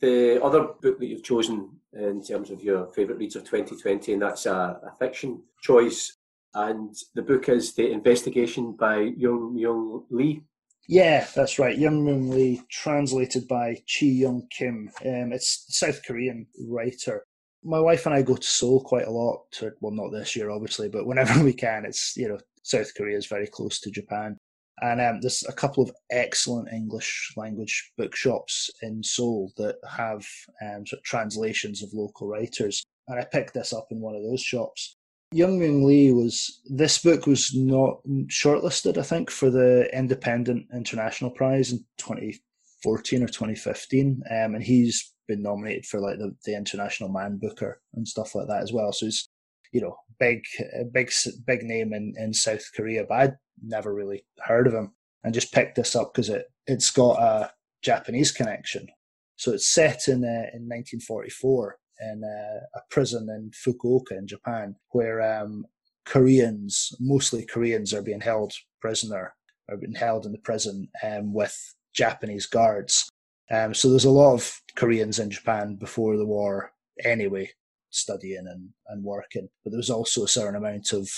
The 0.00 0.42
other 0.44 0.60
book 0.80 1.00
that 1.00 1.06
you've 1.06 1.24
chosen 1.24 1.70
in 1.92 2.22
terms 2.22 2.50
of 2.50 2.62
your 2.62 2.86
favourite 2.92 3.18
reads 3.18 3.36
of 3.36 3.44
2020, 3.44 4.12
and 4.12 4.22
that's 4.22 4.46
a, 4.46 4.52
a, 4.52 4.92
fiction 4.98 5.42
choice, 5.62 6.18
and 6.54 6.94
the 7.14 7.22
book 7.22 7.48
is 7.48 7.74
The 7.74 7.90
Investigation 7.90 8.72
by 8.72 9.12
Young 9.16 9.54
Myung 9.54 10.04
Lee. 10.10 10.42
Yeah, 10.88 11.26
that's 11.34 11.58
right. 11.58 11.78
Young 11.78 12.04
Myung 12.04 12.30
Lee, 12.30 12.62
translated 12.70 13.48
by 13.48 13.82
Chi 13.88 14.06
Young 14.06 14.46
Kim. 14.50 14.90
Um, 15.04 15.32
it's 15.32 15.64
South 15.68 16.00
Korean 16.06 16.46
writer 16.68 17.24
my 17.64 17.80
wife 17.80 18.04
and 18.06 18.14
I 18.14 18.22
go 18.22 18.36
to 18.36 18.46
Seoul 18.46 18.82
quite 18.82 19.06
a 19.06 19.10
lot. 19.10 19.50
To, 19.52 19.72
well, 19.80 19.92
not 19.92 20.10
this 20.12 20.36
year, 20.36 20.50
obviously, 20.50 20.88
but 20.88 21.06
whenever 21.06 21.42
we 21.44 21.52
can, 21.52 21.84
it's 21.84 22.16
you 22.16 22.28
know 22.28 22.38
South 22.62 22.94
Korea 22.94 23.16
is 23.16 23.26
very 23.26 23.46
close 23.46 23.80
to 23.80 23.90
Japan, 23.90 24.36
and 24.80 25.00
um, 25.00 25.20
there's 25.20 25.44
a 25.48 25.52
couple 25.52 25.82
of 25.82 25.92
excellent 26.10 26.68
English 26.72 27.32
language 27.36 27.92
bookshops 27.96 28.70
in 28.82 29.02
Seoul 29.02 29.52
that 29.56 29.76
have 29.88 30.26
um, 30.62 30.86
sort 30.86 31.00
of 31.00 31.04
translations 31.04 31.82
of 31.82 31.92
local 31.92 32.28
writers. 32.28 32.84
And 33.08 33.20
I 33.20 33.24
picked 33.24 33.52
this 33.52 33.72
up 33.72 33.88
in 33.90 34.00
one 34.00 34.14
of 34.14 34.22
those 34.22 34.40
shops. 34.40 34.96
Young 35.34 35.58
Myung 35.58 35.84
Lee 35.84 36.12
was 36.12 36.60
this 36.66 36.98
book 36.98 37.26
was 37.26 37.52
not 37.54 37.98
shortlisted, 38.26 38.96
I 38.98 39.02
think, 39.02 39.30
for 39.30 39.50
the 39.50 39.88
Independent 39.92 40.66
International 40.72 41.28
Prize 41.28 41.72
in 41.72 41.78
2014 41.98 43.20
or 43.20 43.26
2015, 43.26 44.22
um, 44.30 44.54
and 44.54 44.62
he's 44.62 45.12
been 45.26 45.42
nominated 45.42 45.86
for 45.86 45.98
like 45.98 46.18
the, 46.18 46.36
the 46.44 46.56
International 46.56 47.08
Man 47.08 47.38
Booker 47.38 47.80
and 47.94 48.06
stuff 48.06 48.36
like 48.36 48.46
that 48.46 48.62
as 48.62 48.72
well. 48.72 48.92
So 48.92 49.06
he's, 49.06 49.28
you 49.72 49.80
know, 49.80 49.96
big, 50.20 50.44
big, 50.92 51.10
big 51.44 51.64
name 51.64 51.92
in, 51.92 52.14
in 52.16 52.32
South 52.32 52.70
Korea, 52.76 53.04
but 53.08 53.14
I'd 53.14 53.34
never 53.60 53.92
really 53.92 54.24
heard 54.38 54.68
of 54.68 54.72
him 54.72 54.92
and 55.24 55.34
just 55.34 55.52
picked 55.52 55.74
this 55.74 55.96
up 55.96 56.14
because 56.14 56.28
it, 56.28 56.46
it's 56.68 56.92
got 56.92 57.20
a 57.20 57.50
Japanese 57.82 58.30
connection. 58.30 58.86
So 59.34 59.52
it's 59.52 59.66
set 59.66 60.06
in, 60.06 60.22
uh, 60.22 60.54
in 60.54 60.68
1944 60.68 61.76
in 62.00 62.22
uh, 62.24 62.78
a 62.78 62.80
prison 62.90 63.28
in 63.30 63.50
Fukuoka 63.50 64.12
in 64.12 64.26
Japan 64.26 64.76
where 64.90 65.20
um, 65.20 65.64
Koreans, 66.04 66.92
mostly 67.00 67.46
Koreans, 67.46 67.92
are 67.94 68.02
being 68.02 68.20
held 68.20 68.52
prisoner, 68.80 69.34
are 69.68 69.76
being 69.76 69.94
held 69.94 70.26
in 70.26 70.32
the 70.32 70.38
prison 70.38 70.88
um, 71.02 71.32
with 71.32 71.56
Japanese 71.94 72.46
guards. 72.46 73.08
Um, 73.50 73.74
so 73.74 73.90
there's 73.90 74.04
a 74.04 74.10
lot 74.10 74.34
of 74.34 74.60
Koreans 74.76 75.18
in 75.18 75.30
Japan 75.30 75.76
before 75.76 76.16
the 76.16 76.26
war 76.26 76.72
anyway, 77.04 77.50
studying 77.90 78.46
and, 78.46 78.70
and 78.88 79.04
working. 79.04 79.48
But 79.62 79.70
there 79.70 79.78
was 79.78 79.90
also 79.90 80.24
a 80.24 80.28
certain 80.28 80.56
amount 80.56 80.92
of 80.92 81.08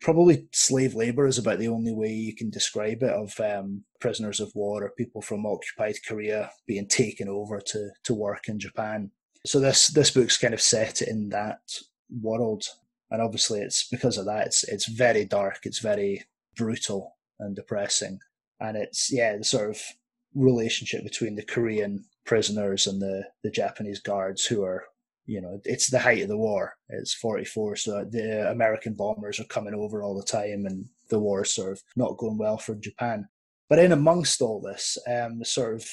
probably 0.00 0.48
slave 0.52 0.94
labor 0.94 1.26
is 1.26 1.38
about 1.38 1.58
the 1.58 1.68
only 1.68 1.92
way 1.92 2.08
you 2.08 2.34
can 2.34 2.50
describe 2.50 3.02
it 3.02 3.10
of 3.10 3.38
um, 3.40 3.84
prisoners 4.00 4.40
of 4.40 4.50
war 4.54 4.82
or 4.84 4.92
people 4.96 5.20
from 5.20 5.44
occupied 5.44 5.96
Korea 6.06 6.50
being 6.66 6.88
taken 6.88 7.28
over 7.28 7.60
to, 7.60 7.90
to 8.04 8.14
work 8.14 8.48
in 8.48 8.58
Japan. 8.58 9.10
So 9.46 9.60
this 9.60 9.88
this 9.88 10.10
book's 10.10 10.38
kind 10.38 10.54
of 10.54 10.60
set 10.60 11.00
in 11.00 11.30
that 11.30 11.60
world, 12.22 12.64
and 13.10 13.22
obviously 13.22 13.60
it's 13.60 13.88
because 13.88 14.18
of 14.18 14.26
that. 14.26 14.46
It's 14.46 14.64
it's 14.64 14.86
very 14.86 15.24
dark. 15.24 15.60
It's 15.64 15.78
very 15.78 16.24
brutal 16.56 17.16
and 17.38 17.56
depressing, 17.56 18.20
and 18.60 18.76
it's 18.76 19.12
yeah 19.12 19.36
the 19.36 19.44
sort 19.44 19.70
of 19.70 19.80
relationship 20.34 21.02
between 21.04 21.36
the 21.36 21.42
Korean 21.42 22.04
prisoners 22.24 22.86
and 22.86 23.00
the 23.00 23.24
the 23.42 23.50
Japanese 23.50 24.00
guards 24.00 24.44
who 24.44 24.62
are 24.62 24.84
you 25.26 25.40
know 25.40 25.60
it's 25.64 25.90
the 25.90 26.00
height 26.00 26.22
of 26.22 26.28
the 26.28 26.36
war. 26.36 26.74
It's 26.88 27.14
forty 27.14 27.44
four, 27.44 27.76
so 27.76 28.04
the 28.04 28.50
American 28.50 28.94
bombers 28.94 29.40
are 29.40 29.44
coming 29.44 29.74
over 29.74 30.02
all 30.02 30.16
the 30.16 30.26
time, 30.26 30.66
and 30.66 30.86
the 31.08 31.18
war 31.18 31.42
is 31.42 31.54
sort 31.54 31.72
of 31.72 31.82
not 31.96 32.18
going 32.18 32.36
well 32.36 32.58
for 32.58 32.74
Japan. 32.74 33.28
But 33.70 33.78
in 33.78 33.92
amongst 33.92 34.42
all 34.42 34.60
this, 34.60 34.98
um, 35.08 35.44
sort 35.44 35.76
of 35.76 35.86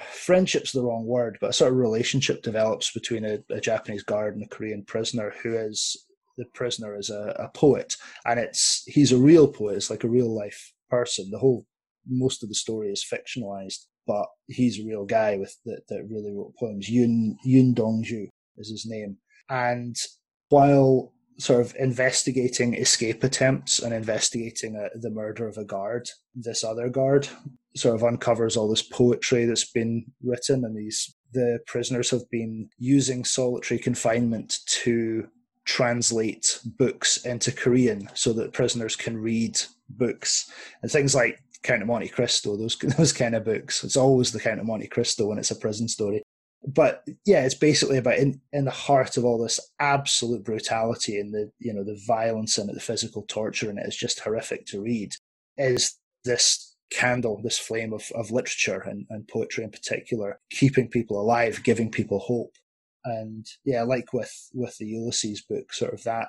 friendship's 0.00 0.72
the 0.72 0.82
wrong 0.82 1.04
word, 1.06 1.38
but 1.40 1.50
a 1.50 1.52
sort 1.52 1.72
of 1.72 1.78
relationship 1.78 2.42
develops 2.42 2.92
between 2.92 3.24
a, 3.24 3.38
a 3.50 3.60
Japanese 3.60 4.02
guard 4.02 4.34
and 4.34 4.44
a 4.44 4.48
Korean 4.48 4.84
prisoner 4.84 5.34
who 5.42 5.56
is 5.56 5.96
the 6.38 6.44
prisoner 6.54 6.96
is 6.98 7.10
a, 7.10 7.36
a, 7.38 7.48
poet 7.50 7.94
and 8.24 8.40
it's 8.40 8.84
he's 8.86 9.12
a 9.12 9.18
real 9.18 9.46
poet, 9.46 9.76
it's 9.76 9.90
like 9.90 10.04
a 10.04 10.08
real 10.08 10.34
life 10.34 10.72
person. 10.88 11.30
The 11.30 11.38
whole 11.38 11.66
most 12.08 12.42
of 12.42 12.48
the 12.48 12.54
story 12.54 12.88
is 12.90 13.04
fictionalized, 13.04 13.86
but 14.06 14.26
he's 14.46 14.80
a 14.80 14.86
real 14.86 15.04
guy 15.04 15.36
with 15.36 15.54
that, 15.66 15.82
that 15.88 16.08
really 16.10 16.32
wrote 16.32 16.54
poems. 16.58 16.88
Yun 16.88 17.36
Yun 17.44 17.74
Dongju 17.74 18.28
is 18.56 18.70
his 18.70 18.86
name. 18.86 19.18
And 19.48 19.94
while 20.48 21.12
sort 21.42 21.60
of 21.60 21.74
investigating 21.76 22.74
escape 22.74 23.24
attempts 23.24 23.80
and 23.80 23.92
investigating 23.92 24.76
a, 24.76 24.84
uh, 24.84 24.88
the 25.00 25.10
murder 25.10 25.48
of 25.48 25.58
a 25.58 25.64
guard, 25.64 26.08
this 26.34 26.62
other 26.62 26.88
guard 26.88 27.28
sort 27.74 27.94
of 27.94 28.04
uncovers 28.04 28.56
all 28.56 28.68
this 28.68 28.82
poetry 28.82 29.44
that's 29.44 29.70
been 29.70 30.04
written, 30.22 30.64
and 30.64 30.76
these 30.76 31.14
the 31.32 31.58
prisoners 31.66 32.10
have 32.10 32.28
been 32.30 32.68
using 32.78 33.24
solitary 33.24 33.80
confinement 33.80 34.58
to 34.66 35.26
translate 35.64 36.60
books 36.78 37.24
into 37.24 37.50
Korean 37.50 38.08
so 38.14 38.34
that 38.34 38.52
prisoners 38.52 38.96
can 38.96 39.16
read 39.16 39.58
books. 39.88 40.50
And 40.82 40.90
things 40.90 41.14
like 41.14 41.42
Count 41.62 41.80
of 41.80 41.88
Monte 41.88 42.08
Cristo, 42.08 42.56
those 42.56 42.76
those 42.98 43.12
kind 43.12 43.34
of 43.34 43.44
books. 43.44 43.82
It's 43.82 43.96
always 43.96 44.30
the 44.30 44.40
Count 44.40 44.60
of 44.60 44.66
Monte 44.66 44.88
Cristo 44.88 45.26
when 45.26 45.38
it's 45.38 45.50
a 45.50 45.56
prison 45.56 45.88
story 45.88 46.21
but 46.66 47.04
yeah, 47.26 47.44
it's 47.44 47.54
basically 47.54 47.98
about 47.98 48.18
in, 48.18 48.40
in 48.52 48.64
the 48.64 48.70
heart 48.70 49.16
of 49.16 49.24
all 49.24 49.42
this 49.42 49.58
absolute 49.80 50.44
brutality 50.44 51.18
and 51.18 51.34
the 51.34 51.50
you 51.58 51.72
know 51.72 51.84
the 51.84 52.00
violence 52.06 52.58
and 52.58 52.68
the 52.68 52.80
physical 52.80 53.22
torture 53.28 53.68
and 53.68 53.78
it 53.78 53.86
is 53.86 53.96
just 53.96 54.20
horrific 54.20 54.66
to 54.66 54.80
read. 54.80 55.14
Is 55.56 55.98
this 56.24 56.72
candle, 56.92 57.40
this 57.42 57.58
flame 57.58 57.92
of, 57.92 58.10
of 58.14 58.30
literature 58.30 58.80
and, 58.80 59.06
and 59.10 59.26
poetry 59.26 59.64
in 59.64 59.70
particular, 59.70 60.38
keeping 60.50 60.88
people 60.88 61.20
alive, 61.20 61.62
giving 61.64 61.90
people 61.90 62.20
hope. 62.20 62.54
And 63.04 63.46
yeah, 63.64 63.82
like 63.82 64.12
with 64.12 64.32
with 64.54 64.76
the 64.78 64.86
Ulysses 64.86 65.42
book, 65.42 65.72
sort 65.72 65.92
of 65.92 66.04
that 66.04 66.28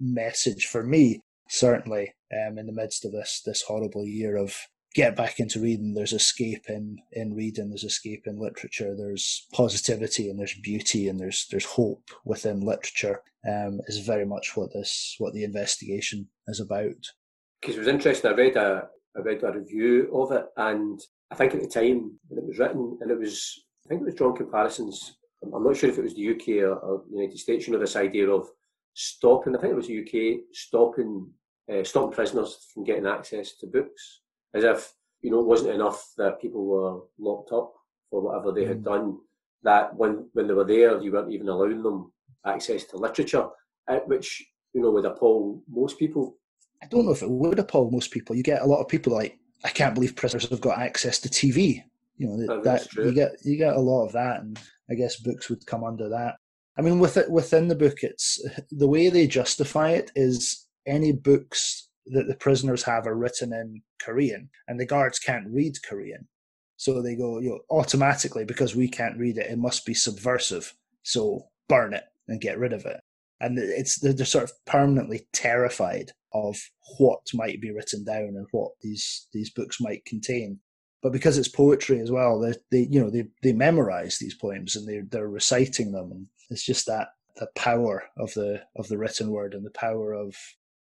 message 0.00 0.64
for 0.64 0.82
me, 0.82 1.20
certainly, 1.50 2.14
um, 2.32 2.56
in 2.56 2.66
the 2.66 2.72
midst 2.72 3.04
of 3.04 3.12
this 3.12 3.42
this 3.44 3.62
horrible 3.62 4.06
year 4.06 4.36
of 4.36 4.56
get 4.96 5.14
back 5.14 5.38
into 5.38 5.60
reading. 5.60 5.92
There's 5.92 6.14
escape 6.14 6.70
in 6.70 6.98
in 7.12 7.34
reading. 7.34 7.68
There's 7.68 7.84
escape 7.84 8.26
in 8.26 8.38
literature. 8.38 8.96
There's 8.96 9.46
positivity 9.52 10.30
and 10.30 10.40
there's 10.40 10.54
beauty 10.54 11.08
and 11.08 11.20
there's 11.20 11.46
there's 11.50 11.66
hope 11.66 12.10
within 12.24 12.60
literature. 12.60 13.20
Um, 13.46 13.80
is 13.86 13.98
very 13.98 14.24
much 14.24 14.56
what 14.56 14.72
this 14.72 15.14
what 15.18 15.34
the 15.34 15.44
investigation 15.44 16.28
is 16.48 16.60
about. 16.60 17.12
Because 17.60 17.76
it 17.76 17.80
was 17.80 17.88
interesting. 17.88 18.30
I 18.30 18.34
read 18.34 18.56
a 18.56 18.88
I 19.16 19.20
read 19.20 19.44
a 19.44 19.52
review 19.52 20.10
of 20.14 20.32
it, 20.32 20.46
and 20.56 20.98
I 21.30 21.34
think 21.34 21.54
at 21.54 21.60
the 21.60 21.68
time 21.68 22.18
when 22.28 22.42
it 22.42 22.48
was 22.48 22.58
written, 22.58 22.98
and 23.02 23.10
it 23.10 23.18
was 23.18 23.64
I 23.84 23.88
think 23.90 24.00
it 24.00 24.06
was 24.06 24.14
drawn 24.14 24.34
comparisons. 24.34 25.18
I'm 25.42 25.62
not 25.62 25.76
sure 25.76 25.90
if 25.90 25.98
it 25.98 26.02
was 26.02 26.14
the 26.14 26.30
UK 26.30 26.64
or, 26.64 26.76
or 26.76 27.02
the 27.06 27.18
United 27.18 27.38
States. 27.38 27.66
You 27.66 27.74
know, 27.74 27.78
this 27.78 27.96
idea 27.96 28.30
of 28.30 28.48
stopping. 28.94 29.54
I 29.54 29.60
think 29.60 29.72
it 29.72 29.76
was 29.76 29.88
the 29.88 30.00
UK 30.00 30.40
stopping 30.52 31.30
uh, 31.70 31.84
stopping 31.84 32.12
prisoners 32.12 32.66
from 32.72 32.84
getting 32.84 33.06
access 33.06 33.52
to 33.58 33.66
books 33.66 34.22
as 34.56 34.64
if 34.64 34.92
you 35.20 35.30
know 35.30 35.40
it 35.40 35.46
wasn't 35.46 35.74
enough 35.74 36.12
that 36.16 36.40
people 36.40 36.64
were 36.64 37.00
locked 37.18 37.52
up 37.52 37.72
for 38.10 38.20
whatever 38.22 38.52
they 38.52 38.64
had 38.64 38.80
mm. 38.80 38.84
done. 38.84 39.18
That 39.62 39.94
when 39.96 40.28
when 40.32 40.46
they 40.46 40.54
were 40.54 40.64
there, 40.64 41.00
you 41.00 41.12
weren't 41.12 41.32
even 41.32 41.48
allowing 41.48 41.82
them 41.82 42.12
access 42.44 42.84
to 42.84 42.96
literature, 42.96 43.48
uh, 43.88 43.98
which 44.06 44.44
you 44.72 44.80
know 44.80 44.90
would 44.90 45.04
appall 45.04 45.62
most 45.68 45.98
people. 45.98 46.36
I 46.82 46.86
don't 46.86 47.06
know 47.06 47.12
if 47.12 47.22
it 47.22 47.30
would 47.30 47.58
appall 47.58 47.90
most 47.90 48.10
people. 48.10 48.36
You 48.36 48.42
get 48.42 48.62
a 48.62 48.66
lot 48.66 48.80
of 48.80 48.88
people 48.88 49.12
like, 49.12 49.38
I 49.64 49.70
can't 49.70 49.94
believe 49.94 50.14
prisoners 50.14 50.48
have 50.50 50.60
got 50.60 50.78
access 50.78 51.18
to 51.20 51.28
TV. 51.28 51.82
You 52.16 52.28
know 52.28 52.46
that, 52.46 52.62
that 52.64 52.94
you 53.04 53.12
get 53.12 53.32
you 53.44 53.56
get 53.56 53.76
a 53.76 53.80
lot 53.80 54.06
of 54.06 54.12
that, 54.12 54.40
and 54.40 54.58
I 54.90 54.94
guess 54.94 55.16
books 55.16 55.50
would 55.50 55.66
come 55.66 55.84
under 55.84 56.08
that. 56.08 56.36
I 56.78 56.82
mean, 56.82 56.98
with 56.98 57.16
it 57.16 57.30
within 57.30 57.68
the 57.68 57.74
book, 57.74 58.02
it's 58.02 58.44
the 58.70 58.88
way 58.88 59.08
they 59.08 59.26
justify 59.26 59.90
it 59.90 60.12
is 60.14 60.66
any 60.86 61.12
books 61.12 61.85
that 62.06 62.28
the 62.28 62.36
prisoners 62.36 62.82
have 62.84 63.06
are 63.06 63.16
written 63.16 63.52
in 63.52 63.82
Korean, 64.00 64.50
and 64.68 64.78
the 64.78 64.86
guards 64.86 65.18
can't 65.18 65.48
read 65.48 65.82
Korean. 65.82 66.28
So 66.76 67.00
they 67.00 67.16
go, 67.16 67.40
you 67.40 67.50
know, 67.50 67.60
automatically 67.70 68.44
because 68.44 68.76
we 68.76 68.88
can't 68.88 69.18
read 69.18 69.38
it, 69.38 69.50
it 69.50 69.58
must 69.58 69.86
be 69.86 69.94
subversive. 69.94 70.74
So 71.02 71.46
burn 71.68 71.94
it 71.94 72.04
and 72.28 72.40
get 72.40 72.58
rid 72.58 72.72
of 72.72 72.84
it. 72.84 73.00
And 73.40 73.58
it's 73.58 73.98
they're, 73.98 74.24
sort 74.24 74.44
of 74.44 74.52
permanently 74.66 75.26
terrified 75.32 76.12
of 76.32 76.56
what 76.98 77.20
might 77.34 77.60
be 77.60 77.70
written 77.70 78.04
down 78.04 78.34
and 78.36 78.46
what 78.50 78.72
these 78.80 79.28
these 79.32 79.50
books 79.50 79.80
might 79.80 80.04
contain. 80.04 80.60
But 81.02 81.12
because 81.12 81.36
it's 81.38 81.48
poetry 81.48 82.00
as 82.00 82.10
well, 82.10 82.40
they, 82.40 82.54
they 82.70 82.88
you 82.90 83.00
know 83.00 83.10
they 83.10 83.24
they 83.42 83.52
memorize 83.52 84.18
these 84.18 84.34
poems 84.34 84.74
and 84.74 84.88
they 84.88 85.00
they're 85.00 85.28
reciting 85.28 85.92
them, 85.92 86.12
and 86.12 86.26
it's 86.50 86.64
just 86.64 86.86
that 86.86 87.08
the 87.36 87.48
power 87.54 88.04
of 88.16 88.32
the 88.34 88.62
of 88.76 88.88
the 88.88 88.96
written 88.96 89.30
word 89.30 89.54
and 89.54 89.64
the 89.64 89.70
power 89.70 90.14
of 90.14 90.34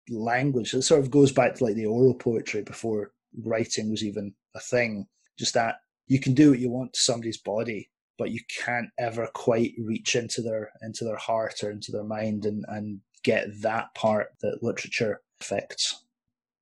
language. 0.10 0.74
It 0.74 0.82
sort 0.84 1.02
of 1.02 1.12
goes 1.12 1.32
back 1.32 1.56
to 1.56 1.64
like 1.64 1.76
the 1.76 1.86
oral 1.86 2.14
poetry 2.14 2.62
before 2.62 3.12
writing 3.44 3.90
was 3.90 4.04
even 4.04 4.34
a 4.56 4.60
thing. 4.60 5.08
Just 5.38 5.54
that 5.54 5.76
you 6.08 6.20
can 6.20 6.34
do 6.34 6.52
what 6.52 6.60
you 6.60 6.70
want 6.70 6.94
to 6.94 7.00
somebody's 7.00 7.38
body, 7.38 7.90
but 8.18 8.32
you 8.32 8.40
can't 8.64 8.90
ever 8.98 9.28
quite 9.34 9.74
reach 9.78 10.16
into 10.16 10.42
their 10.42 10.72
into 10.82 11.04
their 11.04 11.18
heart 11.18 11.64
or 11.64 11.72
into 11.72 11.92
their 11.92 12.04
mind 12.04 12.46
and, 12.46 12.66
and 12.70 13.00
get 13.24 13.48
that 13.62 13.94
part 13.94 14.30
that 14.42 14.64
literature 14.64 15.22
affects. 15.42 16.04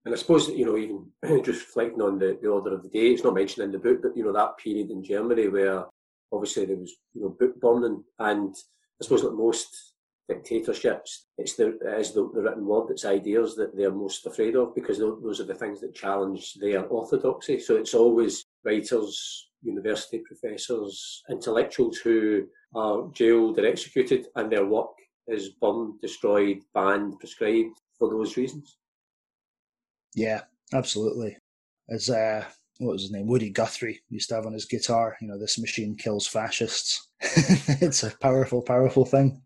And 0.03 0.13
I 0.13 0.17
suppose 0.17 0.49
you 0.49 0.65
know, 0.65 0.77
even 0.77 1.43
just 1.43 1.61
reflecting 1.61 2.01
on 2.01 2.19
the, 2.19 2.37
the 2.41 2.49
order 2.49 2.73
of 2.73 2.83
the 2.83 2.89
day, 2.89 3.11
it's 3.11 3.23
not 3.23 3.33
mentioned 3.33 3.65
in 3.65 3.71
the 3.71 3.79
book, 3.79 4.01
but 4.01 4.15
you 4.15 4.23
know 4.23 4.33
that 4.33 4.57
period 4.57 4.89
in 4.91 5.03
Germany 5.03 5.47
where 5.47 5.85
obviously 6.31 6.65
there 6.65 6.77
was 6.77 6.93
you 7.13 7.21
know 7.21 7.29
book 7.29 7.59
burning, 7.59 8.03
and 8.19 8.55
I 9.01 9.03
suppose 9.03 9.23
like 9.23 9.33
most 9.33 9.93
dictatorships, 10.27 11.27
it's 11.37 11.55
the, 11.55 11.77
is 11.97 12.13
the, 12.13 12.29
the 12.33 12.41
written 12.41 12.65
word, 12.65 12.89
it's 12.89 13.05
ideas 13.05 13.55
that 13.55 13.75
they're 13.75 13.91
most 13.91 14.25
afraid 14.25 14.55
of 14.55 14.73
because 14.73 14.99
those 14.99 15.39
are 15.39 15.45
the 15.45 15.53
things 15.53 15.81
that 15.81 15.93
challenge 15.93 16.55
their 16.55 16.85
orthodoxy. 16.87 17.59
So 17.59 17.75
it's 17.75 17.93
always 17.93 18.45
writers, 18.63 19.49
university 19.61 20.19
professors, 20.25 21.23
intellectuals 21.29 21.97
who 21.97 22.47
are 22.73 23.07
jailed 23.13 23.59
or 23.59 23.65
executed 23.65 24.27
and 24.35 24.51
their 24.51 24.65
work 24.65 24.91
is 25.27 25.49
burned, 25.61 26.01
destroyed, 26.01 26.59
banned, 26.73 27.19
prescribed 27.19 27.79
for 27.97 28.09
those 28.09 28.37
reasons. 28.37 28.77
Yeah, 30.15 30.41
absolutely. 30.73 31.37
As 31.89 32.09
uh, 32.09 32.45
what 32.79 32.93
was 32.93 33.03
his 33.03 33.11
name? 33.11 33.27
Woody 33.27 33.49
Guthrie 33.49 34.01
used 34.09 34.29
to 34.29 34.35
have 34.35 34.45
on 34.45 34.53
his 34.53 34.65
guitar. 34.65 35.17
You 35.21 35.27
know, 35.27 35.39
this 35.39 35.59
machine 35.59 35.95
kills 35.95 36.27
fascists. 36.27 37.09
it's 37.21 38.03
a 38.03 38.15
powerful, 38.21 38.61
powerful 38.61 39.05
thing 39.05 39.41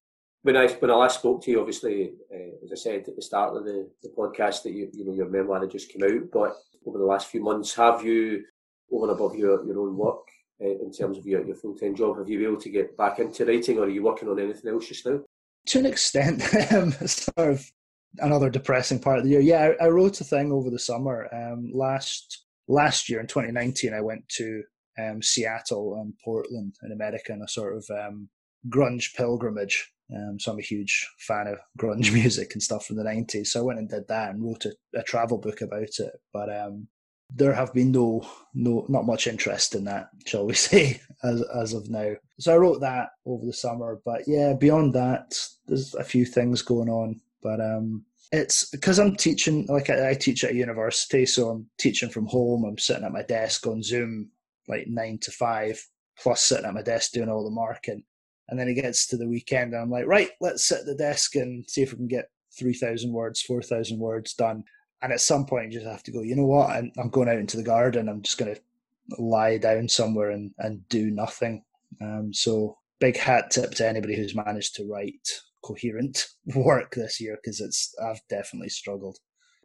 when 0.49 0.57
I 0.57 0.67
when 0.67 0.89
I 0.89 0.95
last 0.95 1.19
spoke 1.19 1.43
to 1.43 1.51
you, 1.51 1.59
obviously, 1.59 2.13
uh, 2.33 2.65
as 2.65 2.71
I 2.71 2.75
said 2.75 3.07
at 3.07 3.15
the 3.15 3.21
start 3.21 3.55
of 3.55 3.65
the, 3.65 3.87
the 4.01 4.09
podcast, 4.17 4.63
that 4.63 4.71
you 4.71 4.89
you 4.93 5.05
know 5.05 5.13
your 5.13 5.29
memoir 5.29 5.59
had 5.59 5.69
just 5.69 5.93
come 5.93 6.09
out. 6.09 6.31
But 6.33 6.57
over 6.87 6.97
the 6.97 7.05
last 7.05 7.27
few 7.27 7.43
months, 7.43 7.75
have 7.75 8.03
you, 8.03 8.43
over 8.91 9.05
and 9.05 9.15
above 9.15 9.35
your, 9.35 9.63
your 9.63 9.79
own 9.79 9.95
work, 9.95 10.25
uh, 10.59 10.67
in 10.67 10.91
terms 10.91 11.19
of 11.19 11.27
your, 11.27 11.45
your 11.45 11.55
full 11.55 11.75
time 11.75 11.95
job, 11.95 12.17
have 12.17 12.27
you 12.27 12.39
been 12.39 12.47
able 12.47 12.61
to 12.61 12.69
get 12.71 12.97
back 12.97 13.19
into 13.19 13.45
writing, 13.45 13.77
or 13.77 13.83
are 13.83 13.89
you 13.89 14.01
working 14.01 14.27
on 14.27 14.39
anything 14.39 14.71
else 14.71 14.87
just 14.87 15.05
now? 15.05 15.19
To 15.67 15.79
an 15.79 15.85
extent, 15.85 16.41
um, 16.73 16.93
sort 16.93 17.51
of 17.51 17.71
another 18.17 18.49
depressing 18.49 18.99
part 18.99 19.19
of 19.19 19.25
the 19.25 19.29
year. 19.29 19.41
Yeah, 19.41 19.73
I, 19.79 19.85
I 19.85 19.89
wrote 19.89 20.19
a 20.19 20.23
thing 20.23 20.51
over 20.51 20.71
the 20.71 20.79
summer. 20.79 21.29
Um, 21.31 21.69
last 21.75 22.45
last 22.67 23.07
year 23.07 23.19
in 23.19 23.27
2019, 23.27 23.93
I 23.93 24.01
went 24.01 24.27
to 24.29 24.63
um, 24.97 25.21
Seattle 25.21 25.99
and 26.01 26.15
Portland 26.25 26.73
in 26.81 26.91
America 26.91 27.33
in 27.33 27.43
a 27.43 27.47
sort 27.47 27.77
of 27.77 27.85
um, 27.91 28.29
grunge 28.67 29.15
pilgrimage 29.15 29.91
um, 30.15 30.39
so 30.39 30.51
I'm 30.51 30.59
a 30.59 30.63
huge 30.63 31.07
fan 31.19 31.47
of 31.47 31.59
grunge 31.77 32.11
music 32.13 32.51
and 32.53 32.63
stuff 32.63 32.85
from 32.85 32.95
the 32.95 33.03
90s. 33.03 33.47
So 33.47 33.59
I 33.59 33.63
went 33.63 33.79
and 33.79 33.89
did 33.89 34.07
that 34.07 34.31
and 34.31 34.43
wrote 34.43 34.65
a, 34.65 34.73
a 34.97 35.03
travel 35.03 35.37
book 35.37 35.61
about 35.61 35.99
it. 35.99 36.13
But 36.33 36.55
um, 36.55 36.87
there 37.29 37.53
have 37.53 37.73
been 37.73 37.91
no, 37.91 38.27
no, 38.53 38.85
not 38.89 39.05
much 39.05 39.27
interest 39.27 39.75
in 39.75 39.83
that, 39.85 40.09
shall 40.25 40.45
we 40.45 40.53
say. 40.53 41.01
as 41.23 41.41
as 41.55 41.73
of 41.73 41.89
now. 41.89 42.13
So 42.39 42.53
I 42.53 42.57
wrote 42.57 42.81
that 42.81 43.09
over 43.25 43.45
the 43.45 43.53
summer, 43.53 43.99
but 44.05 44.21
yeah, 44.27 44.53
beyond 44.53 44.93
that, 44.93 45.37
there's 45.67 45.93
a 45.95 46.03
few 46.03 46.25
things 46.25 46.61
going 46.61 46.89
on. 46.89 47.19
But 47.41 47.61
um, 47.61 48.05
it's 48.31 48.69
because 48.69 48.99
I'm 48.99 49.15
teaching, 49.15 49.65
like 49.67 49.89
I, 49.89 50.11
I 50.11 50.13
teach 50.13 50.43
at 50.43 50.51
a 50.51 50.55
university, 50.55 51.25
so 51.25 51.49
I'm 51.49 51.69
teaching 51.77 52.09
from 52.09 52.25
home. 52.25 52.65
I'm 52.65 52.77
sitting 52.77 53.03
at 53.03 53.11
my 53.11 53.23
desk 53.23 53.67
on 53.67 53.83
Zoom, 53.83 54.31
like 54.67 54.87
nine 54.87 55.19
to 55.21 55.31
five, 55.31 55.85
plus 56.17 56.41
sitting 56.41 56.65
at 56.65 56.73
my 56.73 56.81
desk 56.81 57.11
doing 57.11 57.29
all 57.29 57.43
the 57.43 57.51
marking. 57.51 58.03
And 58.49 58.59
then 58.59 58.67
it 58.67 58.75
gets 58.75 59.07
to 59.07 59.17
the 59.17 59.27
weekend, 59.27 59.73
and 59.73 59.81
I'm 59.81 59.89
like, 59.89 60.07
right, 60.07 60.31
let's 60.41 60.67
sit 60.67 60.79
at 60.79 60.85
the 60.85 60.95
desk 60.95 61.35
and 61.35 61.69
see 61.69 61.81
if 61.81 61.91
we 61.91 61.97
can 61.97 62.07
get 62.07 62.29
3,000 62.57 63.11
words, 63.11 63.41
4,000 63.41 63.99
words 63.99 64.33
done. 64.33 64.63
And 65.01 65.13
at 65.13 65.21
some 65.21 65.45
point, 65.45 65.71
you 65.71 65.79
just 65.79 65.91
have 65.91 66.03
to 66.03 66.11
go, 66.11 66.21
you 66.21 66.35
know 66.35 66.45
what? 66.45 66.71
I'm, 66.71 66.91
I'm 66.97 67.09
going 67.09 67.29
out 67.29 67.37
into 67.37 67.57
the 67.57 67.63
garden. 67.63 68.09
I'm 68.09 68.21
just 68.21 68.37
going 68.37 68.53
to 68.53 68.61
lie 69.21 69.57
down 69.57 69.87
somewhere 69.87 70.31
and, 70.31 70.51
and 70.57 70.87
do 70.89 71.09
nothing. 71.11 71.63
Um, 72.01 72.33
so, 72.33 72.77
big 72.99 73.17
hat 73.17 73.49
tip 73.51 73.71
to 73.71 73.87
anybody 73.87 74.15
who's 74.15 74.35
managed 74.35 74.75
to 74.75 74.85
write 74.85 75.27
coherent 75.63 76.27
work 76.55 76.95
this 76.95 77.19
year 77.19 77.37
because 77.41 77.61
it's 77.61 77.95
I've 78.03 78.21
definitely 78.29 78.69
struggled. 78.69 79.17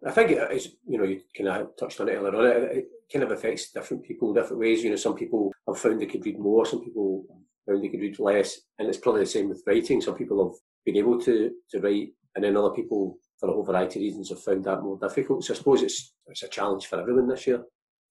I 0.06 0.10
think 0.10 0.32
it's 0.32 0.68
you 0.86 0.98
know 0.98 1.04
you 1.04 1.20
kind 1.36 1.48
of 1.48 1.76
touched 1.76 2.00
on 2.00 2.08
it 2.08 2.12
earlier 2.12 2.34
on. 2.34 2.46
It, 2.46 2.76
it 2.76 2.88
kind 3.12 3.24
of 3.24 3.30
affects 3.30 3.70
different 3.70 4.04
people 4.04 4.34
different 4.34 4.60
ways. 4.60 4.82
You 4.82 4.90
know, 4.90 4.96
some 4.96 5.14
people 5.14 5.52
have 5.66 5.78
found 5.78 6.00
they 6.00 6.06
could 6.06 6.24
read 6.24 6.38
more, 6.38 6.66
some 6.66 6.84
people 6.84 7.24
found 7.66 7.82
they 7.82 7.88
could 7.88 8.00
read 8.00 8.18
less, 8.18 8.60
and 8.78 8.88
it's 8.88 8.98
probably 8.98 9.22
the 9.22 9.26
same 9.26 9.48
with 9.48 9.62
writing. 9.66 10.00
Some 10.00 10.16
people 10.16 10.44
have 10.44 10.58
been 10.84 10.96
able 10.96 11.20
to 11.22 11.50
to 11.70 11.80
write 11.80 12.10
and 12.34 12.44
then 12.44 12.56
other 12.56 12.70
people, 12.70 13.18
for 13.38 13.48
a 13.48 13.52
whole 13.52 13.64
variety 13.64 14.00
of 14.00 14.02
reasons, 14.02 14.30
have 14.30 14.42
found 14.42 14.64
that 14.64 14.82
more 14.82 14.98
difficult. 14.98 15.44
So 15.44 15.54
I 15.54 15.56
suppose 15.56 15.82
it's 15.82 16.12
it's 16.26 16.42
a 16.42 16.48
challenge 16.48 16.86
for 16.86 17.00
everyone 17.00 17.28
this 17.28 17.46
year. 17.46 17.62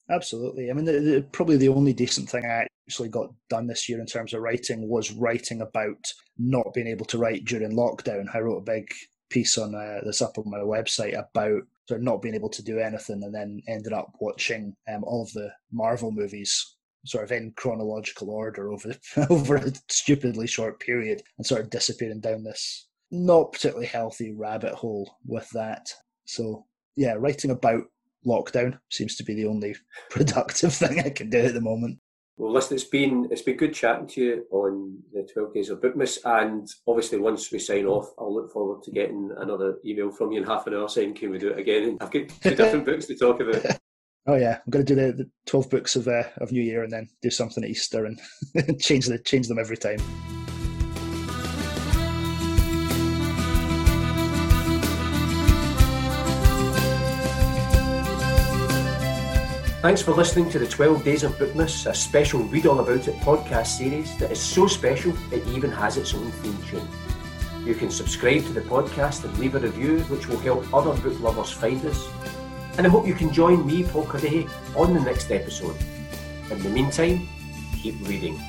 Absolutely. 0.09 0.69
I 0.69 0.73
mean, 0.73 0.85
the, 0.85 0.99
the, 0.99 1.27
probably 1.31 1.57
the 1.57 1.69
only 1.69 1.93
decent 1.93 2.29
thing 2.29 2.45
I 2.45 2.67
actually 2.87 3.09
got 3.09 3.33
done 3.49 3.67
this 3.67 3.87
year 3.87 3.99
in 3.99 4.05
terms 4.05 4.33
of 4.33 4.41
writing 4.41 4.89
was 4.89 5.13
writing 5.13 5.61
about 5.61 6.05
not 6.37 6.73
being 6.73 6.87
able 6.87 7.05
to 7.05 7.17
write 7.17 7.45
during 7.45 7.71
lockdown. 7.71 8.25
I 8.33 8.39
wrote 8.39 8.57
a 8.57 8.61
big 8.61 8.87
piece 9.29 9.57
on 9.57 9.73
uh, 9.73 10.01
this 10.05 10.21
up 10.21 10.37
on 10.37 10.49
my 10.49 10.57
website 10.59 11.13
about 11.13 11.61
sort 11.87 11.99
of 11.99 12.03
not 12.03 12.21
being 12.21 12.35
able 12.35 12.49
to 12.49 12.63
do 12.63 12.79
anything, 12.79 13.23
and 13.23 13.33
then 13.33 13.61
ended 13.67 13.93
up 13.93 14.11
watching 14.19 14.75
um, 14.93 15.03
all 15.03 15.23
of 15.23 15.31
the 15.33 15.49
Marvel 15.71 16.11
movies 16.11 16.75
sort 17.05 17.23
of 17.23 17.31
in 17.31 17.51
chronological 17.55 18.29
order 18.29 18.71
over 18.71 18.93
over 19.29 19.55
a 19.57 19.71
stupidly 19.89 20.47
short 20.47 20.79
period, 20.79 21.21
and 21.37 21.45
sort 21.45 21.61
of 21.61 21.69
disappearing 21.69 22.21
down 22.21 22.43
this 22.43 22.87
not 23.13 23.51
particularly 23.51 23.85
healthy 23.85 24.33
rabbit 24.33 24.73
hole 24.73 25.17
with 25.25 25.47
that. 25.51 25.93
So 26.25 26.65
yeah, 26.95 27.13
writing 27.13 27.51
about 27.51 27.83
lockdown 28.25 28.79
seems 28.89 29.15
to 29.17 29.23
be 29.23 29.35
the 29.35 29.45
only 29.45 29.75
productive 30.09 30.73
thing 30.73 30.99
I 30.99 31.09
can 31.09 31.29
do 31.29 31.39
at 31.39 31.53
the 31.53 31.61
moment. 31.61 31.99
Well, 32.35 32.51
listen, 32.51 32.75
it's 32.75 32.83
been 32.83 33.27
it's 33.29 33.43
been 33.43 33.57
good 33.57 33.75
chatting 33.75 34.07
to 34.07 34.21
you 34.21 34.45
on 34.49 34.97
the 35.13 35.27
twelve 35.31 35.53
days 35.53 35.69
of 35.69 35.81
Bookmas, 35.81 36.17
and 36.25 36.67
obviously 36.87 37.19
once 37.19 37.51
we 37.51 37.59
sign 37.59 37.85
off, 37.85 38.11
I'll 38.17 38.33
look 38.33 38.51
forward 38.51 38.81
to 38.83 38.91
getting 38.91 39.31
another 39.37 39.77
email 39.85 40.09
from 40.09 40.31
you 40.31 40.41
in 40.41 40.47
half 40.47 40.65
an 40.65 40.73
hour 40.73 40.89
saying, 40.89 41.13
"Can 41.13 41.29
we 41.29 41.37
do 41.37 41.49
it 41.49 41.59
again?" 41.59 41.83
And 41.83 41.97
I've 42.01 42.11
got 42.11 42.29
two 42.41 42.55
different 42.55 42.85
books 42.85 43.05
to 43.05 43.15
talk 43.15 43.39
about. 43.39 43.77
Oh 44.25 44.35
yeah, 44.35 44.59
I'm 44.65 44.71
going 44.71 44.85
to 44.85 44.95
do 44.95 45.01
the, 45.01 45.11
the 45.11 45.29
twelve 45.45 45.69
books 45.69 45.97
of 45.97 46.07
uh, 46.07 46.23
of 46.37 46.53
New 46.53 46.61
Year, 46.61 46.83
and 46.83 46.91
then 46.91 47.09
do 47.21 47.29
something 47.29 47.61
at 47.61 47.69
Easter, 47.69 48.05
and 48.05 48.19
change 48.79 49.07
the 49.07 49.19
change 49.19 49.49
them 49.49 49.59
every 49.59 49.75
time. 49.75 49.99
Thanks 59.81 60.01
for 60.01 60.13
listening 60.13 60.49
to 60.51 60.59
the 60.59 60.65
12 60.65 61.03
Days 61.03 61.23
of 61.23 61.33
Bookmas, 61.33 61.89
a 61.89 61.93
special 61.93 62.39
Read 62.43 62.67
All 62.67 62.79
About 62.79 63.05
It 63.05 63.15
podcast 63.15 63.67
series 63.67 64.15
that 64.15 64.31
is 64.31 64.39
so 64.39 64.65
special 64.65 65.11
it 65.33 65.45
even 65.47 65.69
has 65.71 65.97
its 65.97 66.13
own 66.13 66.31
theme 66.31 66.57
tune. 66.69 66.87
You 67.65 67.75
can 67.75 67.91
subscribe 67.91 68.43
to 68.43 68.53
the 68.53 68.61
podcast 68.61 69.25
and 69.25 69.37
leave 69.37 69.55
a 69.55 69.59
review, 69.59 69.99
which 70.03 70.29
will 70.29 70.39
help 70.39 70.73
other 70.73 70.93
book 71.01 71.19
lovers 71.19 71.51
find 71.51 71.85
us. 71.85 72.07
And 72.77 72.87
I 72.87 72.89
hope 72.89 73.07
you 73.07 73.13
can 73.13 73.31
join 73.31 73.65
me, 73.65 73.83
Paul 73.83 74.05
Cuddihy, 74.05 74.49
on 74.75 74.93
the 74.93 74.99
next 74.99 75.31
episode. 75.31 75.75
In 76.49 76.61
the 76.61 76.69
meantime, 76.69 77.27
keep 77.81 77.95
reading. 78.07 78.39